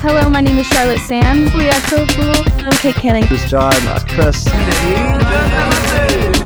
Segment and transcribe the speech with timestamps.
[0.00, 1.52] Hello, my name is Charlotte Sands.
[1.54, 2.36] We are so cool.
[2.64, 3.24] I'm Kate Canning.
[3.28, 4.44] This is John, that's Chris.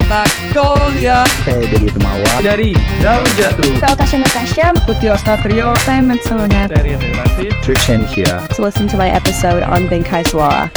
[0.05, 2.33] Nakolia Saya dari Temawa.
[2.45, 2.71] dari
[3.03, 4.67] Daun Jatuh Saya Tasha Natasha.
[4.87, 6.71] Putih Ostatrio Simon Solonet.
[6.71, 8.39] dari Relasi Trishan here.
[8.55, 10.69] To listen to my episode on Bengkai Suara.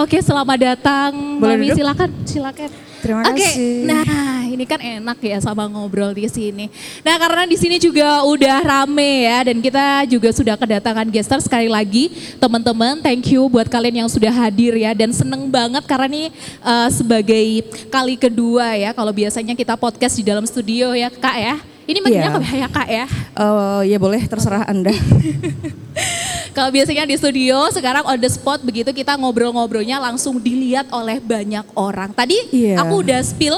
[0.00, 1.40] Oke, selamat datang.
[1.40, 1.76] Boleh Mami, duduk?
[1.84, 2.70] silakan, silakan.
[3.00, 3.84] Terima Oke, kasih.
[3.84, 6.66] nah ini kan enak ya sama ngobrol di sini.
[7.00, 11.70] Nah karena di sini juga udah rame ya dan kita juga sudah kedatangan gestar sekali
[11.70, 12.98] lagi teman-teman.
[12.98, 16.24] Thank you buat kalian yang sudah hadir ya dan seneng banget karena ini
[16.60, 17.46] eh, sebagai
[17.88, 21.56] kali kedua ya kalau biasanya kita podcast di dalam studio ya kak ya.
[21.90, 22.38] Ini maksudnya Iya.
[22.38, 23.06] apa ya kak ya?
[23.34, 24.94] Eh, ya boleh terserah Anda.
[26.54, 31.66] Kalau biasanya di studio, sekarang on the spot begitu kita ngobrol-ngobrolnya langsung dilihat oleh banyak
[31.74, 32.10] orang.
[32.10, 32.82] Tadi Iya.
[32.82, 33.54] aku udah spill,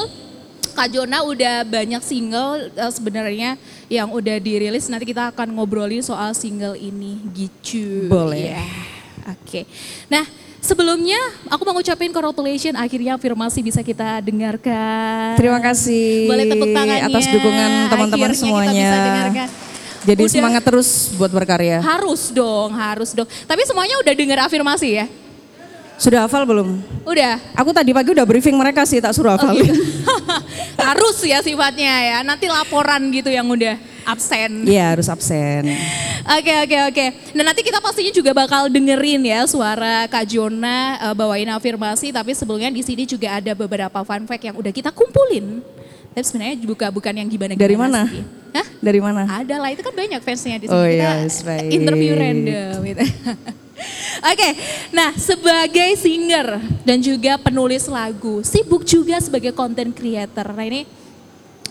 [0.72, 4.88] Kak Jona udah banyak single eh, sebenarnya yang udah dirilis.
[4.88, 8.08] Nanti kita akan ngobrolin soal single ini gitu.
[8.08, 8.56] Boleh.
[8.56, 8.64] Ya,
[9.36, 9.68] Oke.
[10.10, 10.24] Nah
[10.58, 15.38] sebelumnya aku mau ngucapin congratulations akhirnya afirmasi bisa kita dengarkan.
[15.38, 17.06] Terima kasih Boleh tepuk tangannya.
[17.06, 18.72] atas dukungan teman-teman semuanya.
[18.72, 19.48] Kita bisa dengarkan.
[20.02, 20.32] Jadi Udah.
[20.34, 21.78] semangat terus buat berkarya.
[21.78, 23.28] Harus dong, harus dong.
[23.46, 25.06] Tapi semuanya udah dengar afirmasi ya?
[26.00, 26.82] Sudah hafal belum?
[27.06, 27.38] Udah.
[27.54, 29.54] Aku tadi pagi udah briefing mereka sih tak suruh Oh, hafal.
[29.62, 29.74] gitu.
[30.80, 32.18] harus ya sifatnya ya.
[32.26, 34.66] Nanti laporan gitu yang udah absen.
[34.66, 35.70] Iya harus absen.
[36.38, 37.06] Oke oke oke.
[37.38, 42.10] Nah nanti kita pastinya juga bakal dengerin ya suara Kak Jona eh, bawain afirmasi.
[42.10, 45.62] Tapi sebelumnya di sini juga ada beberapa fun fact yang udah kita kumpulin.
[46.12, 48.04] Tapi sebenarnya bukan bukan yang gimana Dari mana?
[48.04, 48.20] Sih.
[48.52, 48.66] Hah?
[48.84, 49.24] Dari mana?
[49.24, 50.76] Ada lah itu kan banyak fansnya di sini.
[50.76, 51.70] Oh, kita yes, baik.
[51.72, 53.02] interview random gitu.
[54.32, 54.48] Oke,
[54.94, 60.46] nah sebagai singer dan juga penulis lagu, sibuk juga sebagai content creator.
[60.52, 60.86] Nah ini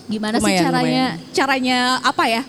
[0.07, 1.05] gimana sih Lumayan, caranya?
[1.31, 2.43] Caranya apa ya?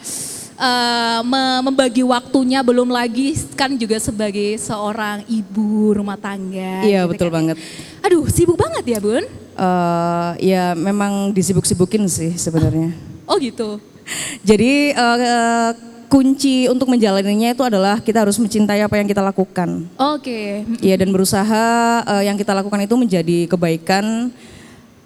[1.26, 6.86] me- membagi waktunya belum lagi kan juga sebagai seorang ibu rumah tangga.
[6.86, 7.34] Iya gitu betul kan.
[7.34, 7.56] banget.
[8.02, 9.24] Aduh sibuk banget ya bun?
[9.52, 12.94] Eh, ya memang disibuk-sibukin sih sebenarnya.
[13.26, 13.82] Oh gitu.
[14.48, 15.70] Jadi eh,
[16.12, 19.88] kunci untuk menjalaninya itu adalah kita harus mencintai apa yang kita lakukan.
[19.96, 20.60] Oke.
[20.84, 21.64] Iya dan berusaha
[22.04, 24.28] eh, yang kita lakukan itu menjadi kebaikan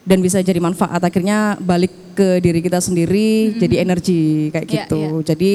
[0.03, 4.99] dan bisa jadi manfaat akhirnya balik ke diri kita sendiri jadi energi kayak Iya, gitu.
[4.99, 5.11] iya.
[5.23, 5.53] Jadi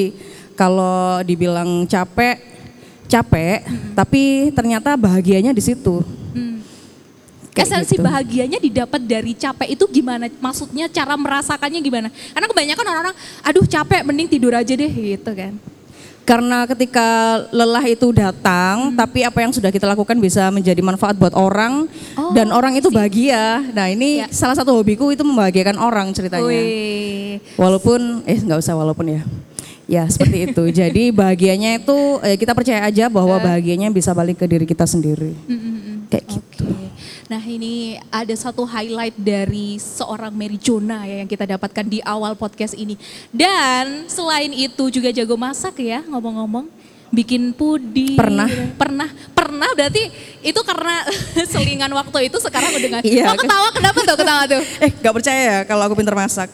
[0.55, 2.39] kalau dibilang capek
[3.11, 5.99] capek tapi ternyata bahagianya di situ.
[7.51, 7.55] Hmm.
[7.59, 8.07] Kayak Esensi gitu.
[8.07, 10.31] bahagianya didapat dari capek itu gimana?
[10.31, 12.07] Maksudnya cara merasakannya gimana?
[12.31, 15.51] Karena kebanyakan orang-orang, aduh capek mending tidur aja deh gitu kan.
[16.21, 17.03] Karena ketika
[17.51, 22.31] lelah itu datang, tapi apa yang sudah kita lakukan bisa menjadi manfaat buat orang Oh,
[22.31, 23.59] dan orang itu bahagia.
[23.73, 24.31] Nah ini Ya.
[24.31, 26.45] salah satu hobiku itu membahagiakan orang ceritanya.
[26.47, 27.41] Wih.
[27.59, 29.21] Walaupun, eh nggak usah walaupun ya.
[29.89, 30.63] Ya seperti itu.
[30.71, 35.35] Jadi bahagianya itu eh, kita percaya aja bahwa bahagianya bisa balik ke diri kita sendiri.
[35.49, 35.97] Mm, mm, mm.
[36.07, 36.63] Kayak gitu.
[37.31, 42.35] Nah ini ada satu highlight dari seorang Mary Jona ya yang kita dapatkan di awal
[42.35, 42.99] podcast ini.
[43.31, 46.67] Dan selain itu juga jago masak ya ngomong-ngomong.
[47.07, 48.19] Bikin puding.
[48.19, 48.51] Pernah.
[48.75, 49.07] Pernah.
[49.31, 50.11] Pernah berarti
[50.43, 51.07] itu karena
[51.55, 53.03] selingan waktu itu sekarang udah nggak.
[53.07, 53.31] Iya.
[53.31, 54.63] Oh ketawa kenapa tuh ketawa tuh?
[54.83, 56.51] Eh nggak percaya ya kalau aku pinter masak.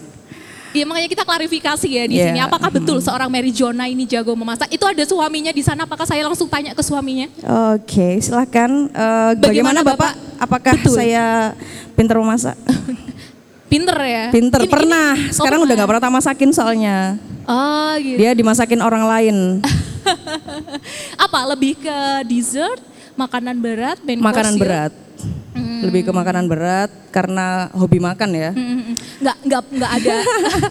[0.78, 2.26] Iya makanya kita klarifikasi ya di Iya.
[2.30, 2.40] sini.
[2.40, 4.70] Apakah betul seorang Mary Jona ini jago memasak?
[4.70, 5.90] Itu ada suaminya di sana.
[5.90, 7.26] Apakah saya langsung tanya ke suaminya?
[7.74, 8.86] Oke silakan.
[8.88, 9.98] Eh, Bagaimana bagaimana, Bapak?
[9.98, 10.14] Bapak?
[10.38, 10.94] Apakah Betul.
[10.94, 11.26] saya
[11.98, 12.54] pinter memasak?
[13.68, 14.32] Pinter ya?
[14.32, 15.12] Pinter, Ini- pernah.
[15.12, 15.76] ini- oh, Sekarang udah pernah.
[15.76, 16.98] nggak pernah tak masakin soalnya.
[17.44, 18.16] Oh gitu.
[18.16, 19.38] Dia dimasakin orang lain.
[21.28, 22.80] Apa lebih ke dessert,
[23.16, 24.94] makanan berat, main makanan berat.
[25.84, 28.50] Lebih ke makanan berat karena hobi makan ya.
[28.54, 28.96] Mm, mm, mm.
[29.18, 30.16] Nggak nggak nggak ada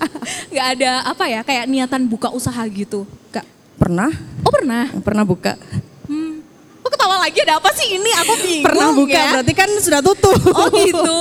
[0.53, 3.05] nggak ada apa ya kayak niatan buka usaha gitu.
[3.35, 3.47] Kak.
[3.77, 4.11] Pernah?
[4.47, 4.89] Oh pernah.
[5.03, 5.59] Pernah buka.
[6.87, 6.93] Hmm.
[6.93, 8.11] Kok ketawa lagi ada apa sih ini?
[8.23, 9.31] Aku bingung Pernah buka ya.
[9.35, 10.39] berarti kan sudah tutup.
[10.55, 11.19] Oh gitu.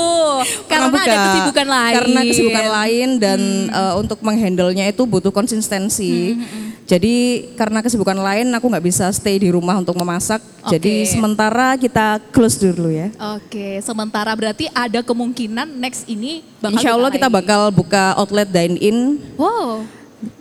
[0.69, 1.95] Karena Pernah ada kesibukan lain.
[1.97, 3.39] Karena kesibukan lain dan
[3.73, 6.37] eh, untuk menghandlenya itu butuh konsistensi.
[6.85, 10.37] Jadi karena kesibukan lain aku nggak bisa stay di rumah untuk memasak.
[10.69, 11.09] Jadi Oke.
[11.09, 13.09] sementara kita close dulu ya.
[13.37, 18.49] Oke, sementara berarti ada kemungkinan next ini bakal Insya Allah buka kita bakal buka outlet
[18.53, 18.97] dine in.
[19.33, 19.81] Wow.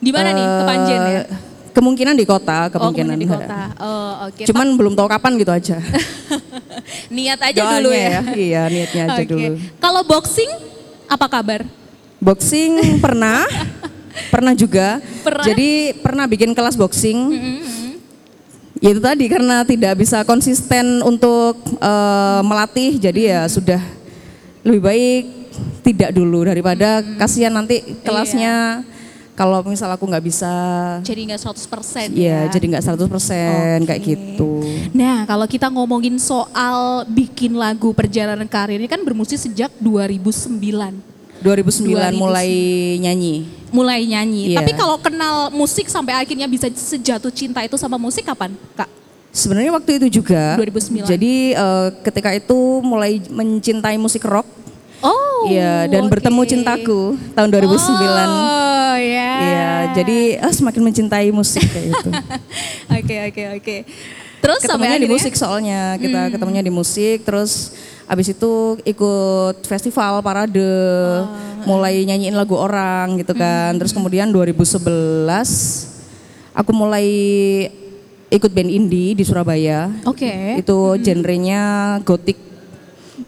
[0.05, 0.44] Di mana nih?
[0.44, 1.23] Eh, Kepanjen ya?
[1.75, 3.19] Kemungkinan di kota, Oh, kemungkinan.
[3.19, 3.75] di kota.
[3.82, 4.47] Oh, oke.
[4.47, 5.76] Cuman belum tahu kapan gitu aja.
[7.15, 8.21] Niat aja Doanya dulu ya.
[8.31, 9.26] Iya, niatnya aja Oke.
[9.26, 9.53] dulu.
[9.82, 10.50] Kalau boxing
[11.11, 11.61] apa kabar?
[12.23, 13.43] Boxing pernah,
[14.32, 15.03] pernah juga.
[15.26, 15.44] Pernah?
[15.44, 17.19] Jadi pernah bikin kelas boxing.
[18.79, 23.81] Ya itu tadi karena tidak bisa konsisten untuk eh, melatih, jadi ya sudah
[24.62, 25.25] lebih baik
[25.82, 28.82] tidak dulu daripada kasihan nanti kelasnya
[29.35, 30.53] kalau misal aku nggak bisa
[31.03, 32.55] Jadi nggak 100% ya ya.
[32.55, 34.11] jadi nggak 100% kayak Oke.
[34.15, 34.53] gitu.
[34.95, 41.15] Nah, kalau kita ngomongin soal bikin lagu perjalanan karir ini kan bermusik sejak 2009.
[41.45, 42.51] 2009 mulai
[43.03, 43.45] nyanyi.
[43.69, 44.55] Mulai nyanyi.
[44.55, 44.63] Iya.
[44.63, 48.89] Tapi kalau kenal musik sampai akhirnya bisa sejatuh cinta itu sama musik kapan, Kak?
[49.35, 50.55] Sebenarnya waktu itu juga.
[50.57, 51.05] 2009.
[51.05, 54.47] Jadi eh, ketika itu mulai mencintai musik rock.
[55.05, 55.45] Oh.
[55.53, 56.17] Iya, dan oke.
[56.17, 57.01] bertemu cintaku
[57.37, 57.69] tahun 2009.
[57.69, 59.33] Oh, ya.
[59.37, 62.11] Iya, jadi ah, semakin mencintai musik kayak gitu.
[63.05, 63.77] Oke, oke, oke.
[64.41, 67.73] Terus sampai ketemunya di musik soalnya kita ketemunya di musik terus
[68.05, 70.73] abis itu ikut festival parade
[71.65, 74.85] mulai nyanyiin lagu orang gitu kan terus kemudian 2011
[76.53, 77.09] aku mulai
[78.29, 80.61] ikut band indie di Surabaya Oke.
[80.61, 81.97] itu genrenya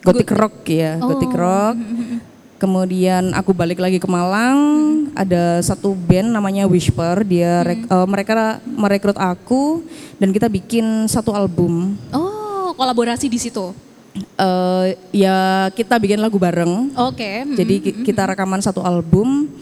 [0.03, 1.77] gothic gothic rock ya gothic rock.
[2.56, 4.56] Kemudian aku balik lagi ke Malang.
[5.12, 7.21] Ada satu band namanya Whisper.
[7.23, 8.35] Dia rek- eh, mereka
[8.65, 9.85] merekrut aku
[10.17, 12.00] dan kita bikin satu album.
[12.11, 13.77] Oh, kolaborasi di situ.
[14.17, 15.37] Eh, ya
[15.71, 16.97] kita bikin lagu bareng.
[16.97, 17.44] Oke.
[17.44, 19.53] mm, jadi ki- kita rekaman satu album.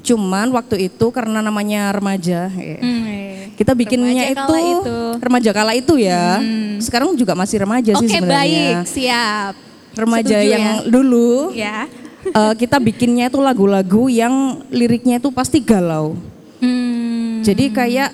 [0.00, 3.34] Cuman waktu itu karena namanya remaja ya, mm, eh.
[3.58, 4.98] kita bikinnya Remaja itu, kala itu.
[5.02, 5.18] Hmm.
[5.18, 6.38] remaja kala itu ya.
[6.78, 8.38] Sekarang juga masih remaja sih Oke, sebenarnya.
[8.38, 9.65] baik, siap.
[9.96, 10.74] Remaja Setuju yang ya?
[10.84, 11.76] dulu Ya.
[12.26, 16.14] eh, kita bikinnya itu lagu-lagu yang liriknya itu pasti galau.
[16.60, 17.40] Hmm.
[17.40, 18.10] Jadi kayak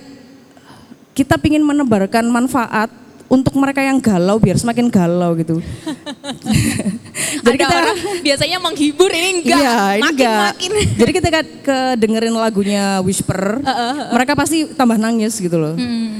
[1.12, 2.88] kita pingin menebarkan manfaat
[3.26, 5.58] untuk mereka yang galau biar semakin galau gitu.
[7.44, 9.56] Jadi kita orang biasanya menghibur ini enggak.
[9.56, 10.50] Iya, makin, enggak.
[10.52, 10.70] Makin.
[11.00, 13.64] Jadi ketika ke dengerin lagunya Whisper,
[14.12, 15.75] mereka pasti tambah nangis gitu loh.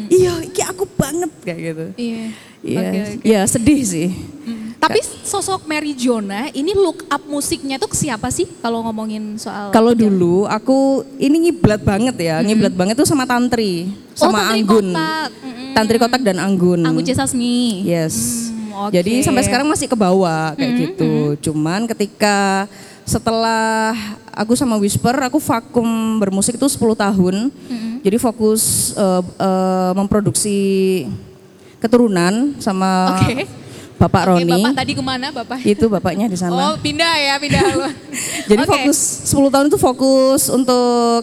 [0.08, 1.85] Iya, iki aku banget kayak gitu.
[1.93, 2.00] Hmm.
[2.00, 2.25] Iya.
[2.62, 3.26] Iya, Oke, oke.
[3.26, 4.08] iya sedih sih.
[4.82, 9.70] Tapi sosok Mary Jona ini look up musiknya tuh ke siapa sih kalau ngomongin soal
[9.70, 13.87] Kalau dulu aku ini ngiblat banget ya, ngiblat banget tuh sama Tantri,
[14.19, 14.87] sama Oh, Tantri Anggun.
[14.90, 15.29] Kotak.
[15.31, 15.70] Mm-mm.
[15.70, 16.82] Tantri Kotak dan Anggun.
[16.82, 17.14] Anggun C.
[17.14, 17.87] Sasmi.
[17.87, 18.50] Yes.
[18.50, 18.93] Hmm, oke.
[18.99, 21.38] Jadi sampai sekarang masih ke bawah kayak gitu.
[21.46, 22.67] Cuman ketika
[23.06, 23.94] setelah
[24.34, 27.55] aku sama Whisper, aku vakum bermusik itu 10 tahun.
[28.02, 30.58] Jadi fokus eh, eh, memproduksi
[31.79, 33.62] keturunan sama Oke.
[34.02, 34.50] Bapak Oke, Roni.
[34.50, 35.62] Bapak tadi ke mana Bapak?
[35.62, 36.58] Itu bapaknya di sana.
[36.58, 37.62] Oh pindah ya, pindah.
[38.50, 38.70] Jadi Oke.
[38.75, 38.99] fokus
[39.31, 41.22] 10 tahun itu fokus untuk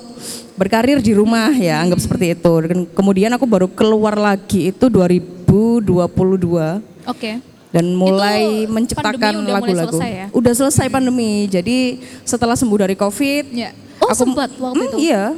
[0.56, 2.54] berkarir di rumah ya, anggap seperti itu.
[2.64, 7.44] Dan kemudian aku baru keluar lagi itu 2022 Oke.
[7.70, 10.00] dan mulai Itu menciptakan udah lagu-lagu.
[10.00, 10.26] selesai ya?
[10.32, 11.52] Udah selesai pandemi.
[11.52, 13.76] Jadi setelah sembuh dari Covid, Ya.
[14.00, 14.98] Oh sempat waktu Hmm, itu.
[15.04, 15.36] iya.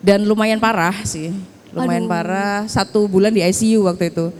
[0.00, 1.32] Dan lumayan parah sih.
[1.70, 2.12] Lumayan Aduh.
[2.12, 4.34] parah, satu bulan di ICU waktu itu.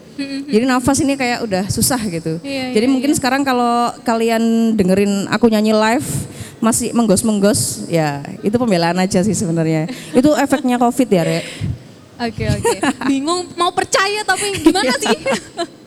[0.51, 2.37] Jadi nafas ini kayak udah susah gitu.
[2.45, 6.05] Iya, Jadi iya, mungkin sekarang kalau kalian dengerin aku nyanyi live
[6.61, 9.89] masih menggos-menggos, ya itu pembelaan aja sih sebenarnya.
[10.19, 11.45] itu efeknya Covid ya, Rek.
[12.21, 12.77] Oke oke.
[13.09, 15.17] Bingung mau percaya tapi gimana sih?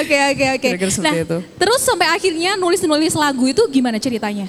[0.00, 0.68] Oke oke oke.
[1.04, 1.38] Nah itu.
[1.60, 4.48] terus sampai akhirnya nulis-nulis lagu itu gimana ceritanya?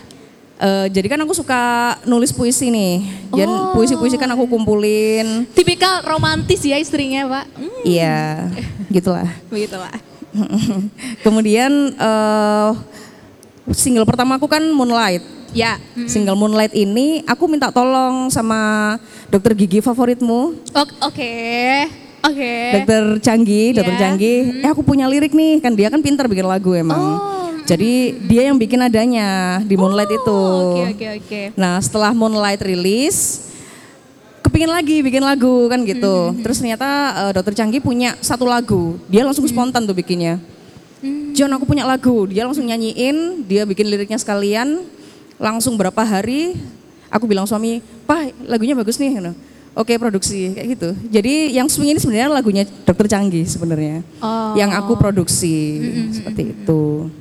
[0.57, 1.61] Eh, jadi kan aku suka
[2.03, 3.05] nulis puisi nih.
[3.29, 3.71] Dan Oh.
[3.71, 5.45] puisi-puisi kan aku kumpulin.
[5.51, 7.45] Tipikal romantis ya istrinya pak.
[7.53, 8.49] Hmm, Iya,
[8.89, 9.29] gitulah.
[9.53, 9.93] begitulah.
[11.21, 12.69] Kemudian eh
[13.69, 15.21] single pertama aku kan Moonlight.
[15.53, 15.77] Ya.
[16.05, 21.33] Single Moonlight ini aku minta tolong sama dokter gigi favoritmu, Ok- Oke.
[22.19, 22.53] Oke.
[22.73, 24.01] dokter Canggih, dokter Iya.
[24.03, 24.39] Canggih.
[24.59, 26.97] Eh aku punya lirik nih, kan dia kan pintar bikin lagu emang.
[26.99, 27.36] Oh,
[27.67, 27.91] Jadi
[28.23, 30.31] dia yang bikin adanya di Moonlight itu.
[30.31, 31.41] Oh, Oke oke oke.
[31.59, 33.43] Nah setelah Moonlight rilis,
[34.39, 36.31] kepingin lagi bikin lagu kan gitu.
[36.31, 36.87] Hmm, Terus ternyata
[37.27, 39.51] eh, Dokter Canggih punya satu lagu, dia langsung Hmm.
[39.51, 40.39] spontan tuh bikinnya.
[41.37, 44.81] John aku punya lagu, dia langsung nyanyiin, dia bikin liriknya sekalian,
[45.37, 46.57] langsung berapa hari,
[47.13, 47.77] aku bilang suami,
[48.09, 49.31] Pak lagunya bagus nih, gitu.
[49.77, 50.89] oke produksi kayak gitu.
[51.13, 54.57] Jadi yang swing ini sebenarnya lagunya Dokter Canggih sebenarnya, Oh.
[54.57, 55.77] yang aku produksi
[56.09, 57.13] seperti itu.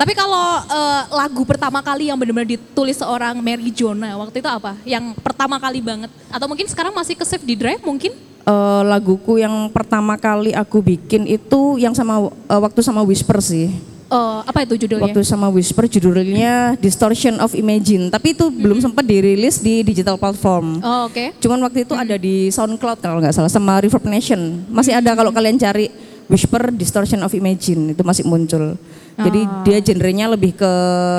[0.00, 4.72] Tapi kalau eh, lagu pertama kali yang benar-benar ditulis seorang Mary Jona waktu itu apa?
[4.88, 6.08] Yang pertama kali banget?
[6.32, 8.16] Atau mungkin sekarang masih ke save di drive mungkin?
[8.40, 13.68] Eh, laguku yang pertama kali aku bikin itu yang sama eh, waktu sama Whisper sih.
[14.08, 15.12] Eh, apa itu judulnya?
[15.12, 20.80] Waktu sama Whisper judulnya Distortion of Imagine, tapi itu belum sempat dirilis di digital platform.
[20.80, 21.36] Oh, Oke.
[21.44, 24.64] Cuman waktu itu ada di SoundCloud kalau nggak salah sama Reverb Nation.
[24.72, 25.92] Masih ada kalau kalian cari
[26.30, 28.80] Whisper Distortion of Imagine itu masih muncul.
[29.26, 30.72] Jadi dia genrenya lebih ke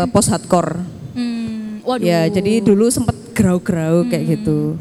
[0.10, 0.82] post hardcore.
[1.14, 2.06] Hmm, waduh.
[2.06, 4.78] Ya, jadi dulu sempet grau-grau kayak gitu.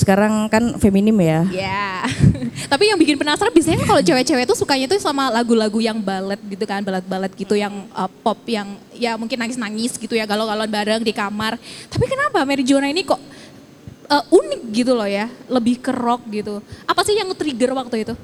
[0.00, 1.44] Sekarang kan feminim ya.
[1.52, 2.08] Ya.
[2.72, 6.40] Tapi yang bikin penasaran biasanya kan kalau cewek-cewek tuh sukanya tuh sama lagu-lagu yang balad
[6.48, 11.04] gitu kan, balad-balad gitu yang uh, pop yang ya mungkin nangis-nangis gitu ya, galau-galauan bareng
[11.04, 11.60] di kamar.
[11.92, 13.20] Tapi kenapa Mary Jona ini kok
[14.08, 16.64] eh, unik gitu loh ya, lebih ke rock gitu.
[16.88, 18.14] Apa sih yang trigger waktu itu?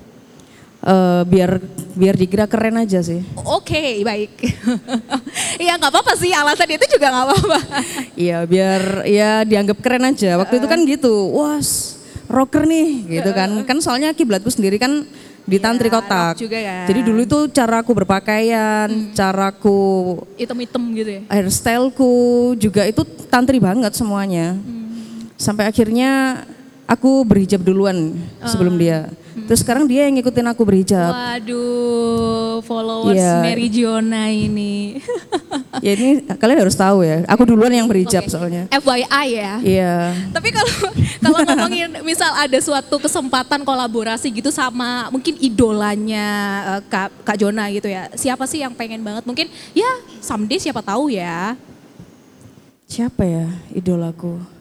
[0.86, 1.58] Eh, biar
[1.98, 3.18] biar dikira keren aja sih.
[3.42, 4.30] Oke, baik.
[5.56, 7.58] Iya nggak apa-apa sih, alasan itu juga nggak apa-apa.
[8.24, 10.38] Iya biar ya dianggap keren aja.
[10.38, 11.58] Waktu itu kan gitu, wah
[12.30, 13.50] rocker nih gitu kan.
[13.66, 15.02] Kan soalnya kiblatku sendiri kan
[15.42, 16.38] di tantri Iya, kotak.
[16.38, 16.86] rock juga kan.
[16.86, 19.78] Jadi dulu itu caraku berpakaian, caraku
[20.38, 21.20] Item-item gitu ya.
[21.26, 22.12] hairstyleku
[22.62, 24.54] juga itu tantri banget semuanya.
[25.34, 26.46] Sampai akhirnya
[26.86, 28.14] aku berhijab duluan
[28.46, 29.10] sebelum dia.
[29.36, 31.12] Terus sekarang dia yang ngikutin aku berhijab.
[31.12, 33.44] Waduh, followers Iya.
[33.44, 34.74] Mary Jona ini.
[35.84, 37.20] Ya ini kalian harus tahu ya.
[37.28, 38.32] Aku duluan yang berhijab Oke.
[38.32, 38.64] soalnya.
[38.72, 39.52] FYI ya.
[39.60, 39.94] Iya.
[40.32, 40.72] Tapi kalau
[41.28, 46.26] kalau ngomongin misal ada suatu kesempatan kolaborasi gitu sama mungkin idolanya
[46.64, 48.08] eh, Kak, Kak Jona gitu ya.
[48.16, 49.28] Siapa sih yang pengen banget?
[49.28, 51.60] Mungkin ya someday siapa tahu ya.
[52.88, 54.55] Siapa ya idolaku?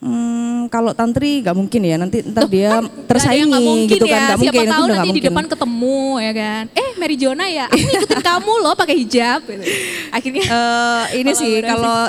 [0.00, 1.96] Hmm, kalau tantri nggak mungkin ya.
[1.96, 4.10] Nanti ntar dia Gak ada tersaingi nggak mungkin gitu kan.
[4.10, 4.20] ya.
[4.22, 4.64] Nggak Siapa mungkin.
[4.64, 6.64] itu tahu nanti nggak di depan ketemu ya kan.
[6.72, 9.40] Eh Mary Jona ya, aku ngikutin kamu loh pakai hijab.
[9.44, 9.62] Gitu.
[10.08, 12.08] Akhirnya Eh, ini sih kalau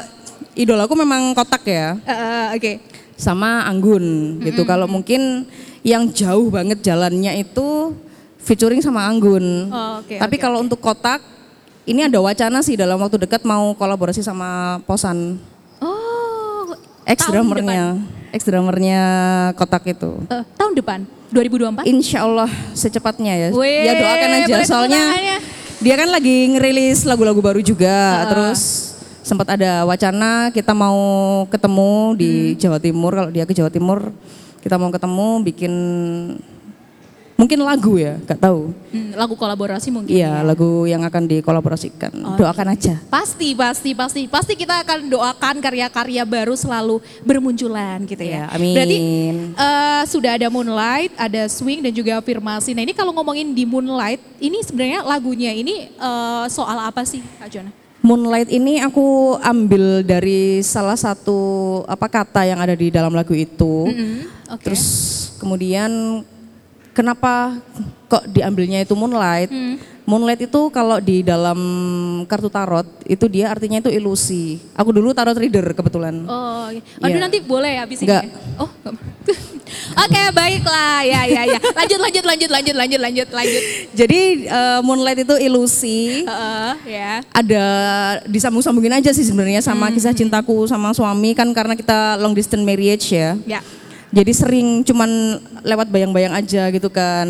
[0.54, 2.00] idolaku memang kotak ya.
[2.02, 2.74] eh, eh, oke.
[3.14, 4.04] sama Anggun
[4.42, 4.64] gitu.
[4.64, 5.46] Kalau mungkin
[5.84, 7.94] yang jauh banget jalannya itu
[8.40, 9.68] featuring sama Anggun.
[9.68, 11.22] Oh, oke, Tapi oke, kalau untuk kotak
[11.84, 15.38] ini ada wacana sih dalam waktu dekat mau kolaborasi sama Posan.
[17.12, 18.00] Ex drummernya,
[18.32, 19.02] ex drummernya
[19.60, 20.24] kotak itu.
[20.32, 21.00] Eh, tahun depan
[21.30, 21.84] 2024.
[21.84, 23.48] Insya Allah secepatnya ya.
[23.52, 25.04] Wih, ya doakan aja soalnya
[25.82, 28.24] dia kan lagi ngerilis lagu-lagu baru juga.
[28.32, 28.62] Terus
[29.22, 31.00] sempat ada wacana kita mau
[31.52, 32.58] ketemu di Hmm.
[32.58, 33.12] Jawa Timur.
[33.12, 34.00] Kalau dia ke Jawa Timur
[34.62, 35.74] kita mau ketemu bikin
[37.42, 38.70] mungkin lagu ya, gak tahu.
[38.94, 40.14] Hmm, lagu kolaborasi mungkin.
[40.14, 40.46] Iya ya.
[40.46, 42.14] lagu yang akan dikolaborasikan.
[42.38, 43.02] Doakan aja.
[43.10, 48.46] Pasti, pasti, pasti, pasti kita akan doakan karya-karya baru selalu bermunculan gitu ya.
[48.46, 48.76] Ya, amin.
[48.78, 48.98] Berarti
[49.58, 52.78] eh, sudah ada Moonlight, ada Swing dan juga Afirmasi.
[52.78, 57.50] Nah ini kalau ngomongin di Moonlight, ini sebenarnya lagunya ini eh, soal apa sih Kak
[57.50, 57.74] Jona?
[58.02, 61.38] Moonlight ini aku ambil dari salah satu
[61.86, 63.86] apa kata yang ada di dalam lagu itu.
[63.86, 64.26] Hmm,
[64.58, 64.66] Oke.
[64.66, 64.84] Terus
[65.38, 66.22] kemudian
[66.92, 67.58] kenapa
[68.06, 69.50] kok diambilnya itu moonlight?
[69.50, 69.76] Hmm.
[70.02, 71.56] Moonlight itu kalau di dalam
[72.26, 74.58] kartu tarot itu dia artinya itu ilusi.
[74.74, 76.26] Aku dulu tarot reader kebetulan.
[76.26, 76.82] Oh, oke.
[77.00, 77.22] Aduh Iya.
[77.22, 78.24] nanti boleh ya abis ini Enggak.
[78.26, 78.32] ya?
[78.60, 78.70] Oh.
[79.94, 81.00] Oke, baiklah.
[81.04, 81.60] Ya, ya, ya.
[81.72, 83.64] Lanjut, lanjut, lanjut, lanjut, lanjut, lanjut, lanjut.
[83.94, 86.28] Jadi eh, moonlight itu ilusi.
[86.28, 87.12] Heeh, ya.
[87.32, 87.64] Ada
[88.26, 89.96] disambung-sambungin aja sih sebenarnya sama Hmm.
[89.96, 93.40] kisah cintaku sama suami kan karena kita long distance marriage ya.
[93.48, 93.64] Ya.
[94.12, 97.28] Jadi sering cuman lewat bayang-bayang aja gitu kan.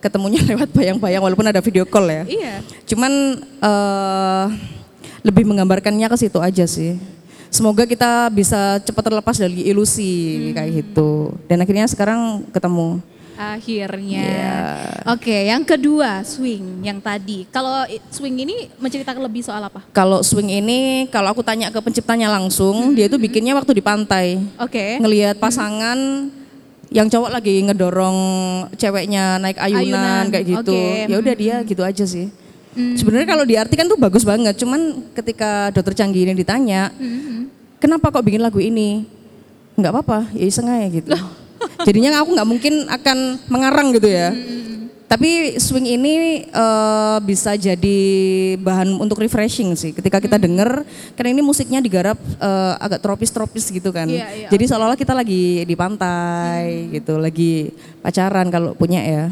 [0.00, 2.22] Ketemunya lewat bayang-bayang walaupun ada video call ya.
[2.24, 2.54] Iya.
[2.88, 4.46] Cuman eh
[5.24, 7.00] lebih menggambarkannya ke situ aja sih.
[7.48, 11.32] Semoga kita bisa cepat terlepas dari ilusi kayak gitu.
[11.48, 13.00] Dan akhirnya sekarang ketemu.
[13.34, 14.22] Akhirnya.
[14.22, 14.58] Iya.
[15.10, 17.44] Oke, yang kedua swing yang tadi.
[17.50, 19.82] Kalau swing ini menceritakan lebih soal apa?
[19.90, 24.38] Kalau swing ini kalau aku tanya ke penciptanya langsung, dia itu bikinnya waktu di pantai.
[24.58, 25.02] Oke.
[25.02, 26.30] Ngelihat pasangan
[26.94, 28.18] yang cowok lagi ngedorong
[28.78, 30.70] ceweknya naik ayunan, Ayunan, kayak gitu.
[30.70, 31.10] oke.
[31.10, 32.30] Ya udah dia gitu aja sih.
[32.74, 36.90] Sebenarnya kalau diartikan tuh bagus banget, cuman ketika dokter canggih ini ditanya,
[37.78, 39.06] kenapa kok bikin lagu ini?
[39.78, 41.14] Nggak apa-apa, ya iseng aja gitu.
[41.86, 43.18] Jadinya aku nggak mungkin akan
[43.48, 44.30] mengarang gitu ya.
[45.04, 48.00] Tapi swing ini eh, bisa jadi
[48.58, 49.94] bahan untuk refreshing sih.
[49.94, 50.82] Ketika kita denger,
[51.14, 54.10] karena ini musiknya digarap eh, agak tropis-tropis gitu kan.
[54.10, 57.70] Iya, iya, Jadi seolah-olah kita lagi di pantai gitu, lagi
[58.02, 59.24] pacaran kalau punya ya.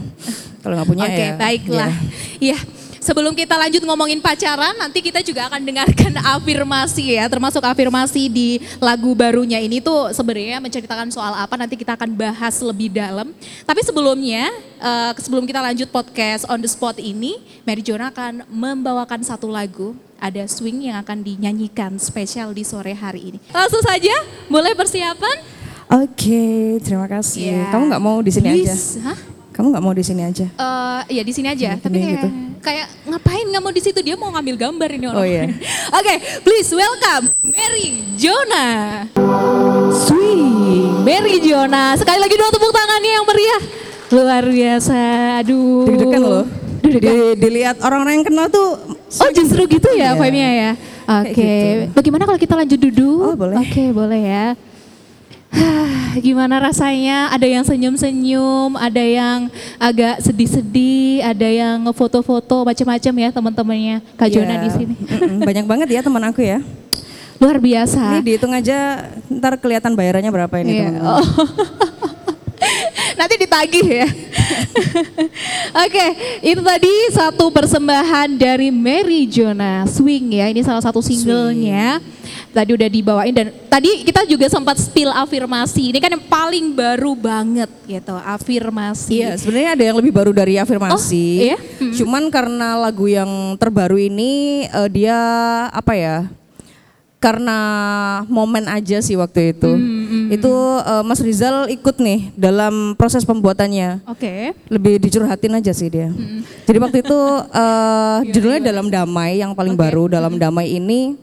[0.63, 1.35] Kalau nggak punya Oke, ya.
[1.35, 1.91] baiklah.
[1.91, 2.55] ya.
[2.55, 2.59] Iya.
[3.03, 8.63] Sebelum kita lanjut ngomongin pacaran, nanti kita juga akan dengarkan afirmasi ya, termasuk afirmasi di
[8.79, 13.35] lagu barunya ini tuh sebenarnya menceritakan soal apa nanti kita akan bahas lebih dalam.
[13.67, 19.27] Tapi sebelumnya, eh, sebelum kita lanjut podcast on the spot ini, Mary Jona akan membawakan
[19.27, 19.99] satu lagu.
[20.23, 23.39] Ada swing yang akan dinyanyikan spesial di sore hari ini.
[23.51, 24.15] Langsung saja,
[24.47, 25.43] mulai persiapan.
[25.91, 27.67] Oke, terima kasih.
[27.67, 27.75] Ya.
[27.75, 28.79] Kamu nggak mau di sini aja?
[29.03, 29.42] Hah?
[29.53, 30.47] Kamu nggak mau di sini aja?
[30.49, 31.77] Eh, ya di sini aja.
[31.77, 32.29] Ini Tapi kayak, gitu.
[32.59, 34.01] kayak ngapain nggak mau di situ?
[34.01, 35.21] Dia mau ngambil gambar ini orang.
[35.21, 35.45] Oh, iya.
[35.99, 38.69] Oke, please welcome Mary Jona.
[39.93, 41.93] Swing, Mary Jona.
[41.95, 43.61] Sekali lagi dong tepuk tangannya yang meriah.
[44.11, 44.99] Luar biasa.
[45.41, 45.85] Aduh.
[45.85, 46.45] Deg-degan loh.
[46.83, 48.81] Di- dilihat orang-orang yang kenal tuh.
[49.15, 50.19] Oh justru gitu ya Iya.
[50.19, 50.71] vibe-nya ya.
[51.21, 51.33] Oke.
[51.37, 51.93] gitu.
[51.93, 53.21] Bagaimana kalau kita lanjut duduk?
[53.23, 53.57] Oh, boleh.
[53.59, 54.47] Oke boleh ya.
[56.25, 57.29] Gimana rasanya?
[57.33, 64.55] Ada yang senyum-senyum, ada yang agak sedih-sedih, ada yang ngefoto-foto macam-macam ya teman-temannya Kak Jona
[64.59, 64.95] Ya, di sini.
[65.41, 66.61] Banyak banget ya teman aku ya.
[67.37, 68.17] Luar biasa.
[68.17, 70.83] Ini dihitung aja ntar kelihatan bayarannya berapa ini Iya.
[70.89, 71.11] teman-teman.
[71.11, 71.25] Oh.
[73.19, 74.09] Nanti ditagih ya.
[75.85, 76.07] Oke,
[76.41, 80.49] itu tadi satu persembahan dari Mary Jonah Swing ya.
[80.49, 82.01] Ini salah satu singlenya.
[82.53, 85.93] Tadi udah dibawain dan tadi kita juga sempat spill afirmasi.
[85.93, 89.25] Ini kan yang paling baru banget gitu, afirmasi.
[89.25, 91.27] Iya, sebenarnya ada yang lebih baru dari afirmasi.
[91.41, 91.59] Oh, iya?
[91.97, 95.17] Cuman karena lagu yang terbaru ini eh, dia
[95.73, 96.29] apa ya?
[97.23, 97.59] Karena
[98.27, 99.71] momen aja sih waktu itu.
[99.71, 100.51] Hmm, Itu
[100.83, 104.03] eh, Mas Rizal ikut nih dalam proses pembuatannya.
[104.11, 104.59] Oke.
[104.67, 106.11] Lebih dicurhatin aja sih dia.
[106.67, 107.19] Jadi waktu itu
[107.63, 111.15] eh, judulnya dalam damai yang paling baru dalam damai ini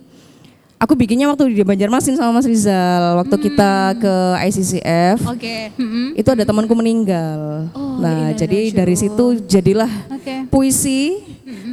[0.79, 4.13] aku bikinnya waktu di Banjarmasin sama Mas Rizal waktu kita ke
[4.47, 5.75] ICCF Oke.
[5.75, 6.15] Mm-mm.
[6.15, 7.67] itu ada temanku meninggal.
[7.75, 10.47] Oh, nah, jadi dari situ jadilah Oke.
[10.47, 11.19] puisi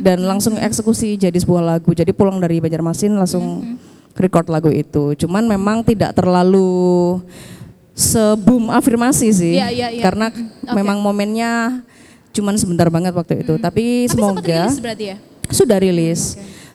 [0.03, 1.95] dan langsung eksekusi jadi sebuah lagu.
[1.95, 3.79] Jadi pulang dari Banjarmasin langsung
[4.17, 5.15] record lagu itu.
[5.17, 7.21] Cuman memang tidak terlalu
[7.97, 9.55] sebum afirmasi sih.
[9.57, 10.03] Iya, iya, iya.
[10.05, 10.73] Karena Oke.
[10.77, 11.81] memang momennya
[12.37, 13.57] cuman sebentar banget waktu itu.
[13.57, 15.17] Tapi, Tapi sempat semoga rilis berarti ya?
[15.49, 16.23] sudah rilis.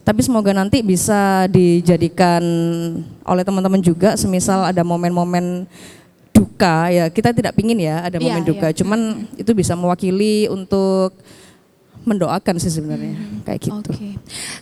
[0.01, 2.41] Tapi semoga nanti bisa dijadikan
[3.21, 5.69] oleh teman-teman juga semisal ada momen-momen
[6.31, 8.77] duka ya kita tidak pingin ya ada momen duka iya.
[8.81, 11.13] cuman itu bisa mewakili untuk
[12.01, 13.13] mendoakan sih sebenarnya
[13.45, 13.91] kayak gitu.
[13.93, 14.09] Oke.